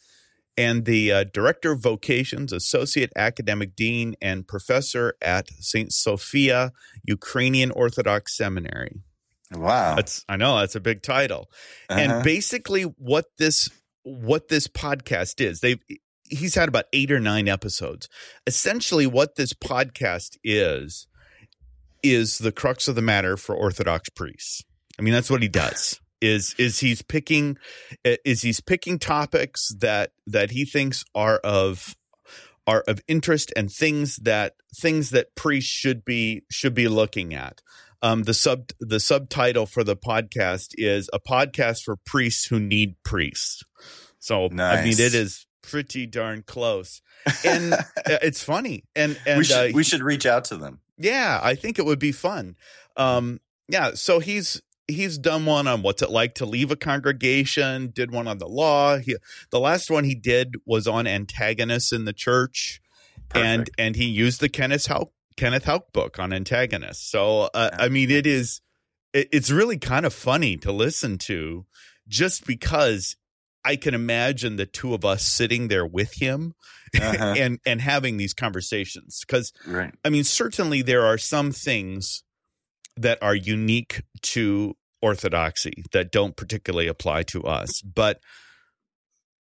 and 0.56 0.84
the 0.84 1.10
uh, 1.10 1.24
Director 1.24 1.72
of 1.72 1.82
Vocations, 1.82 2.52
Associate 2.52 3.10
Academic 3.16 3.74
Dean, 3.74 4.14
and 4.22 4.46
Professor 4.46 5.14
at 5.20 5.48
St. 5.58 5.92
Sophia 5.92 6.72
Ukrainian 7.04 7.70
Orthodox 7.72 8.36
Seminary. 8.36 9.00
Wow. 9.52 9.96
That's 9.96 10.24
I 10.28 10.36
know 10.36 10.58
that's 10.58 10.76
a 10.76 10.80
big 10.80 11.02
title. 11.02 11.50
Uh-huh. 11.88 12.00
And 12.00 12.24
basically 12.24 12.82
what 12.82 13.26
this 13.38 13.68
what 14.04 14.48
this 14.48 14.68
podcast 14.68 15.40
is, 15.40 15.60
they've 15.60 15.80
he's 16.28 16.54
had 16.54 16.68
about 16.68 16.86
8 16.92 17.12
or 17.12 17.20
9 17.20 17.48
episodes. 17.48 18.08
Essentially 18.46 19.06
what 19.06 19.36
this 19.36 19.52
podcast 19.52 20.36
is 20.42 21.06
is 22.02 22.38
the 22.38 22.52
crux 22.52 22.86
of 22.88 22.94
the 22.94 23.02
matter 23.02 23.36
for 23.36 23.54
Orthodox 23.54 24.08
priests. 24.10 24.62
I 24.98 25.02
mean 25.02 25.14
that's 25.14 25.30
what 25.30 25.42
he 25.42 25.48
does. 25.48 26.00
Is 26.20 26.54
is 26.56 26.80
he's 26.80 27.02
picking 27.02 27.58
is 28.02 28.40
he's 28.40 28.60
picking 28.60 28.98
topics 28.98 29.74
that 29.80 30.12
that 30.26 30.52
he 30.52 30.64
thinks 30.64 31.04
are 31.14 31.36
of 31.38 31.94
are 32.66 32.82
of 32.88 33.00
interest 33.06 33.52
and 33.56 33.70
things 33.70 34.16
that 34.16 34.54
things 34.74 35.10
that 35.10 35.34
priests 35.34 35.70
should 35.70 36.02
be 36.02 36.44
should 36.50 36.72
be 36.72 36.88
looking 36.88 37.34
at. 37.34 37.60
Um, 38.00 38.22
the 38.22 38.32
sub 38.32 38.70
the 38.80 39.00
subtitle 39.00 39.66
for 39.66 39.84
the 39.84 39.96
podcast 39.96 40.68
is 40.78 41.10
a 41.12 41.20
podcast 41.20 41.82
for 41.82 41.96
priests 41.96 42.46
who 42.46 42.58
need 42.58 42.94
priests. 43.04 43.62
So 44.18 44.48
I 44.58 44.82
mean, 44.82 44.92
it 44.92 45.14
is 45.14 45.44
pretty 45.70 46.06
darn 46.06 46.42
close, 46.42 47.02
and 47.44 47.72
uh, 47.72 47.82
it's 48.22 48.42
funny. 48.42 48.84
And 48.94 49.18
and 49.26 49.38
we 49.38 49.44
should 49.44 49.70
uh, 49.70 49.72
we 49.74 49.84
should 49.84 50.02
reach 50.02 50.26
out 50.26 50.44
to 50.46 50.56
them. 50.56 50.80
yeah, 50.96 51.40
I 51.42 51.54
think 51.54 51.78
it 51.78 51.84
would 51.84 51.98
be 51.98 52.12
fun. 52.12 52.56
Um, 52.96 53.40
yeah, 53.68 53.92
so 53.94 54.20
he's 54.20 54.60
he's 54.86 55.16
done 55.18 55.46
one 55.46 55.66
on 55.66 55.82
what's 55.82 56.02
it 56.02 56.10
like 56.10 56.34
to 56.36 56.46
leave 56.46 56.70
a 56.70 56.76
congregation. 56.76 57.90
Did 57.94 58.10
one 58.12 58.28
on 58.28 58.38
the 58.38 58.48
law. 58.48 58.98
He, 58.98 59.16
the 59.50 59.60
last 59.60 59.90
one 59.90 60.04
he 60.04 60.14
did 60.14 60.56
was 60.66 60.86
on 60.86 61.06
antagonists 61.06 61.92
in 61.92 62.04
the 62.04 62.12
church 62.12 62.80
and 63.34 63.70
and 63.78 63.96
he 63.96 64.04
used 64.04 64.40
the 64.40 64.48
Kenneth 64.48 64.86
Haugk 64.88 65.08
Kenneth 65.36 65.64
Haugk 65.64 65.92
book 65.92 66.18
on 66.18 66.32
antagonists. 66.32 67.10
So 67.10 67.50
uh, 67.54 67.70
Yeah. 67.72 67.84
I 67.84 67.88
mean, 67.88 68.10
it 68.10 68.26
is 68.26 68.60
it, 69.12 69.28
it's 69.32 69.50
really 69.50 69.78
kind 69.78 70.06
of 70.06 70.12
funny 70.12 70.56
to 70.58 70.72
listen 70.72 71.18
to, 71.18 71.66
just 72.06 72.46
because 72.46 73.16
I 73.64 73.76
can 73.76 73.94
imagine 73.94 74.56
the 74.56 74.66
two 74.66 74.94
of 74.94 75.04
us 75.04 75.24
sitting 75.26 75.68
there 75.68 75.86
with 75.86 76.14
him 76.20 76.54
Uh-huh. 77.00 77.34
and 77.38 77.58
and 77.66 77.80
having 77.80 78.16
these 78.18 78.34
conversations. 78.34 79.20
Because 79.26 79.52
right. 79.66 79.92
I 80.04 80.10
mean, 80.10 80.24
certainly 80.24 80.82
there 80.82 81.04
are 81.06 81.18
some 81.18 81.50
things 81.52 82.22
that 82.96 83.18
are 83.22 83.34
unique 83.34 84.02
to 84.22 84.76
orthodoxy 85.02 85.84
that 85.92 86.12
don't 86.12 86.36
particularly 86.36 86.86
apply 86.88 87.22
to 87.24 87.42
us, 87.44 87.82
but 87.82 88.20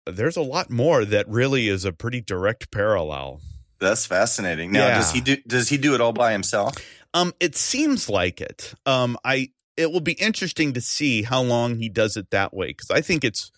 there's 0.05 0.35
a 0.35 0.41
lot 0.41 0.69
more 0.69 1.05
that 1.05 1.27
really 1.29 1.67
is 1.69 1.85
a 1.85 1.93
pretty 1.93 2.19
direct 2.21 2.71
parallel. 2.71 3.39
That's 3.79 4.05
fascinating. 4.05 4.71
Now, 4.71 4.87
Yeah. 4.87 4.97
does 4.99 5.11
he 5.11 5.21
do 5.21 5.37
does 5.47 5.69
he 5.69 5.77
do 5.77 5.93
it 5.95 6.01
all 6.01 6.13
by 6.13 6.31
himself? 6.31 6.75
Um, 7.13 7.33
it 7.39 7.55
seems 7.55 8.09
like 8.09 8.41
it. 8.41 8.73
Um, 8.85 9.17
I 9.23 9.49
it 9.77 9.91
will 9.91 10.01
be 10.01 10.13
interesting 10.13 10.73
to 10.73 10.81
see 10.81 11.23
how 11.23 11.41
long 11.41 11.77
he 11.77 11.89
does 11.89 12.15
it 12.17 12.29
that 12.31 12.53
way 12.53 12.67
because 12.67 12.91
I 12.91 13.01
think 13.01 13.23
it's, 13.23 13.51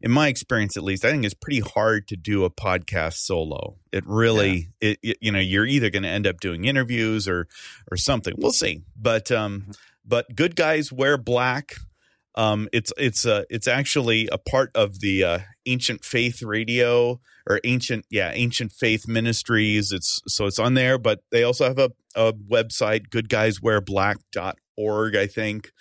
in 0.00 0.10
my 0.10 0.26
experience 0.28 0.76
at 0.76 0.82
least, 0.82 1.04
I 1.04 1.10
think 1.10 1.24
it's 1.24 1.34
pretty 1.34 1.60
hard 1.60 2.08
to 2.08 2.16
do 2.16 2.44
a 2.44 2.50
podcast 2.50 3.14
solo. 3.14 3.76
It 3.92 4.04
really, 4.06 4.70
it, 4.80 4.98
it 5.02 5.18
you 5.20 5.30
know, 5.30 5.38
you're 5.38 5.66
either 5.66 5.90
going 5.90 6.02
to 6.04 6.08
end 6.08 6.26
up 6.26 6.40
doing 6.40 6.64
interviews 6.64 7.28
or 7.28 7.46
or 7.90 7.98
something. 7.98 8.34
We'll 8.38 8.52
see. 8.52 8.82
But 8.96 9.30
um, 9.30 9.72
but 10.04 10.34
good 10.34 10.56
guys 10.56 10.90
wear 10.90 11.18
black. 11.18 11.74
Um, 12.34 12.68
it's 12.72 12.92
it's 12.96 13.26
uh, 13.26 13.44
it's 13.50 13.68
actually 13.68 14.28
a 14.32 14.38
part 14.38 14.70
of 14.74 15.00
the 15.00 15.22
uh, 15.24 15.40
ancient 15.66 16.02
faith 16.04 16.42
radio 16.42 17.20
or 17.46 17.60
ancient 17.64 18.06
yeah 18.10 18.30
ancient 18.32 18.72
faith 18.72 19.06
ministries. 19.06 19.92
It's 19.92 20.22
so 20.26 20.46
it's 20.46 20.58
on 20.58 20.72
there, 20.74 20.96
but 20.96 21.20
they 21.30 21.42
also 21.42 21.66
have 21.66 21.78
a, 21.78 21.90
a 22.14 22.32
website 22.32 23.08
goodguyswearblack.org 23.08 25.16
I 25.16 25.26
think, 25.26 25.72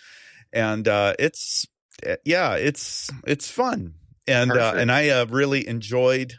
and 0.52 0.86
uh, 0.88 1.14
it's 1.18 1.66
uh, 2.06 2.18
yeah 2.26 2.56
it's 2.56 3.10
it's 3.26 3.50
fun 3.50 3.94
and 4.30 4.52
uh, 4.52 4.74
and 4.78 4.92
I 4.92 5.10
uh, 5.10 5.26
really 5.26 5.68
enjoyed. 5.68 6.34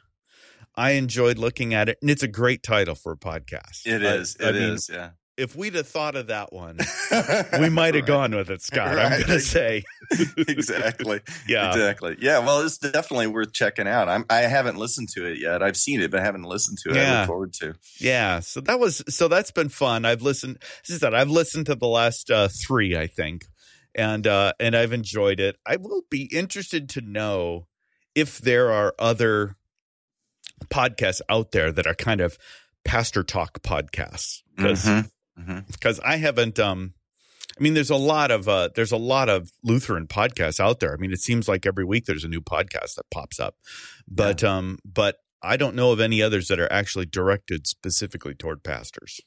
I 0.76 0.92
enjoyed 0.92 1.37
looking 1.37 1.74
at 1.74 1.88
it, 1.88 1.98
and 2.00 2.11
it's 2.11 2.22
a 2.22 2.29
great 2.29 2.62
title 2.62 2.94
for 2.94 3.12
a 3.12 3.16
podcast. 3.16 3.85
It 3.87 4.03
I- 4.03 4.14
is. 4.14 4.37
I 4.40 4.48
It 4.50 4.57
is. 4.57 4.88
mean, 4.88 4.98
Yeah. 4.98 5.11
If 5.37 5.57
we'd 5.57 5.74
have 5.74 5.88
thought 5.88 6.16
of 6.16 6.26
that 6.26 6.53
one, 6.53 6.76
we 7.61 7.70
might 7.70 7.94
have 7.94 8.03
Right. 8.03 8.07
gone 8.07 8.37
with 8.37 8.50
it, 8.50 8.61
Scott. 8.61 8.98
I'm 8.98 9.11
going 9.11 9.24
to 9.24 9.40
say, 9.40 9.85
exactly. 10.37 11.20
yeah, 11.48 11.70
Exactly. 11.70 12.16
Yeah. 12.20 12.40
Well, 12.40 12.61
it's 12.61 12.76
definitely 12.76 13.29
worth 13.29 13.53
checking 13.55 13.88
out. 13.88 14.09
I'm. 14.09 14.26
I 14.29 14.40
haven't 14.40 14.76
listened 14.76 15.09
to 15.14 15.24
it 15.24 15.38
yet. 15.38 15.62
I've 15.62 15.79
seen 15.79 16.00
it, 16.03 16.11
but 16.11 16.20
I 16.20 16.24
haven't 16.24 16.42
listened 16.42 16.79
to 16.83 16.90
it. 16.90 16.96
I 16.98 17.20
look 17.20 17.26
forward 17.29 17.53
to. 17.55 17.74
yeah. 17.98 18.40
So 18.40 18.61
that 18.62 18.79
was 18.79 19.03
so 19.09 19.29
that's 19.29 19.50
been 19.50 19.70
fun. 19.70 20.05
I've 20.05 20.20
listened. 20.22 20.59
As 20.88 20.96
I 20.96 20.98
said, 20.98 21.14
I've 21.14 21.31
listened 21.31 21.66
to 21.66 21.74
the 21.74 21.88
last 21.88 22.31
uh, 22.31 22.48
three, 22.48 22.94
I 22.96 23.07
think, 23.07 23.46
and 23.94 24.26
uh, 24.26 24.53
and 24.61 24.76
I've 24.76 24.92
enjoyed 24.92 25.40
it. 25.40 25.57
I 25.66 25.76
will 25.76 26.03
be 26.11 26.24
interested 26.33 26.88
to 26.90 27.00
know 27.00 27.66
if 28.20 28.38
there 28.38 28.70
are 28.70 28.94
other 28.98 29.56
podcasts 30.68 31.20
out 31.28 31.52
there 31.52 31.72
that 31.72 31.87
are 31.87 31.94
kind 31.94 32.20
of 32.20 32.38
pastor 32.85 33.22
talk 33.22 33.62
podcasts 33.62 34.42
because 34.56 34.85
Mhm. 34.85 35.11
Mhm. 35.38 35.66
because 35.72 36.00
I 36.00 36.16
haven't 36.16 36.59
um 36.59 36.94
I 37.59 37.62
mean 37.62 37.74
there's 37.74 37.90
a 37.90 37.96
lot 37.96 38.30
of 38.30 38.48
uh 38.48 38.68
there's 38.74 38.92
a 38.92 38.96
lot 38.96 39.28
of 39.28 39.50
Lutheran 39.62 40.06
podcasts 40.06 40.61
out 40.61 40.80
there. 40.80 40.92
I 40.92 40.96
mean 40.96 41.12
it 41.12 41.20
seems 41.20 41.48
like 41.48 41.66
every 41.66 41.85
week 41.85 42.04
there's 42.06 42.24
a 42.24 42.28
new 42.28 42.40
podcast 42.40 42.94
that 42.96 43.11
pops 43.11 43.40
up. 43.40 43.56
But 44.09 44.42
um 44.44 44.78
but 44.85 45.16
I 45.42 45.56
don't 45.56 45.74
know 45.74 45.92
of 45.92 46.00
any 46.00 46.22
others 46.22 46.48
that 46.48 46.61
are 46.61 46.70
actually 46.72 47.06
directed 47.06 47.66
specifically 47.66 48.35
toward 48.35 48.62
pastors. 48.62 49.20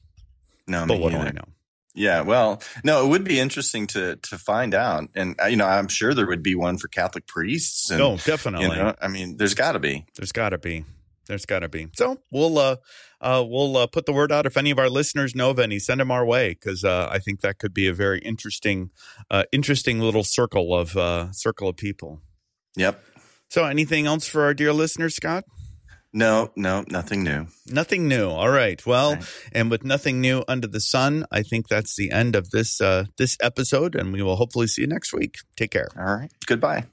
No, 0.66 0.86
But 0.86 0.98
what 1.00 1.10
do. 1.10 1.18
I 1.18 1.30
know? 1.32 1.48
Yeah, 1.94 2.22
well, 2.22 2.60
no, 2.82 3.04
it 3.04 3.08
would 3.08 3.24
be 3.24 3.38
interesting 3.38 3.86
to 3.88 4.16
to 4.16 4.36
find 4.38 4.74
out, 4.74 5.08
and 5.14 5.40
uh, 5.40 5.46
you 5.46 5.56
know, 5.56 5.66
I'm 5.66 5.88
sure 5.88 6.12
there 6.12 6.26
would 6.26 6.42
be 6.42 6.56
one 6.56 6.76
for 6.76 6.88
Catholic 6.88 7.26
priests. 7.26 7.88
And, 7.90 8.00
No, 8.00 8.16
definitely. 8.16 8.66
you 8.66 8.74
know, 8.74 8.94
I 9.00 9.06
mean, 9.08 9.36
there's 9.36 9.54
got 9.54 9.72
to 9.72 9.78
be. 9.78 10.04
There's 10.16 10.32
got 10.32 10.50
to 10.50 10.58
be. 10.58 10.84
There's 11.26 11.46
got 11.46 11.60
to 11.60 11.68
be. 11.68 11.88
So 11.94 12.18
we'll 12.32 12.58
uh, 12.58 12.76
uh, 13.20 13.44
we'll 13.46 13.76
uh, 13.76 13.86
put 13.86 14.06
the 14.06 14.12
word 14.12 14.32
out 14.32 14.44
if 14.44 14.56
any 14.56 14.70
of 14.70 14.78
our 14.78 14.90
listeners 14.90 15.34
know 15.34 15.50
of 15.50 15.58
any. 15.58 15.78
Send 15.78 16.00
them 16.00 16.10
our 16.10 16.24
way 16.24 16.50
because 16.50 16.84
uh, 16.84 17.08
I 17.10 17.18
think 17.18 17.40
that 17.40 17.58
could 17.58 17.72
be 17.72 17.86
a 17.86 17.94
very 17.94 18.18
interesting, 18.18 18.90
uh, 19.30 19.44
interesting 19.52 20.00
little 20.00 20.24
circle 20.24 20.74
of 20.74 20.96
uh, 20.96 21.32
circle 21.32 21.68
of 21.68 21.76
people. 21.76 22.20
Yep. 22.76 23.02
So 23.48 23.64
anything 23.64 24.06
else 24.06 24.26
for 24.26 24.42
our 24.42 24.52
dear 24.52 24.72
listeners, 24.72 25.14
Scott? 25.14 25.44
No, 26.16 26.52
no, 26.54 26.84
nothing 26.88 27.24
new. 27.24 27.48
Nothing 27.66 28.06
new. 28.06 28.28
All 28.30 28.48
right. 28.48 28.80
Well, 28.86 29.14
Right. 29.16 29.24
and 29.52 29.68
with 29.68 29.82
nothing 29.84 30.20
new 30.20 30.44
under 30.46 30.68
the 30.68 30.80
sun, 30.80 31.26
I 31.32 31.42
think 31.42 31.66
that's 31.68 31.96
the 31.96 32.12
end 32.12 32.36
of 32.36 32.50
this 32.50 32.80
uh, 32.80 33.06
this 33.18 33.36
episode, 33.42 33.96
and 33.96 34.12
we 34.12 34.22
will 34.22 34.36
hopefully 34.36 34.68
see 34.68 34.82
you 34.82 34.86
next 34.86 35.12
week. 35.12 35.38
Take 35.56 35.72
care. 35.72 35.88
All 35.98 36.14
right. 36.14 36.30
Goodbye. 36.46 36.84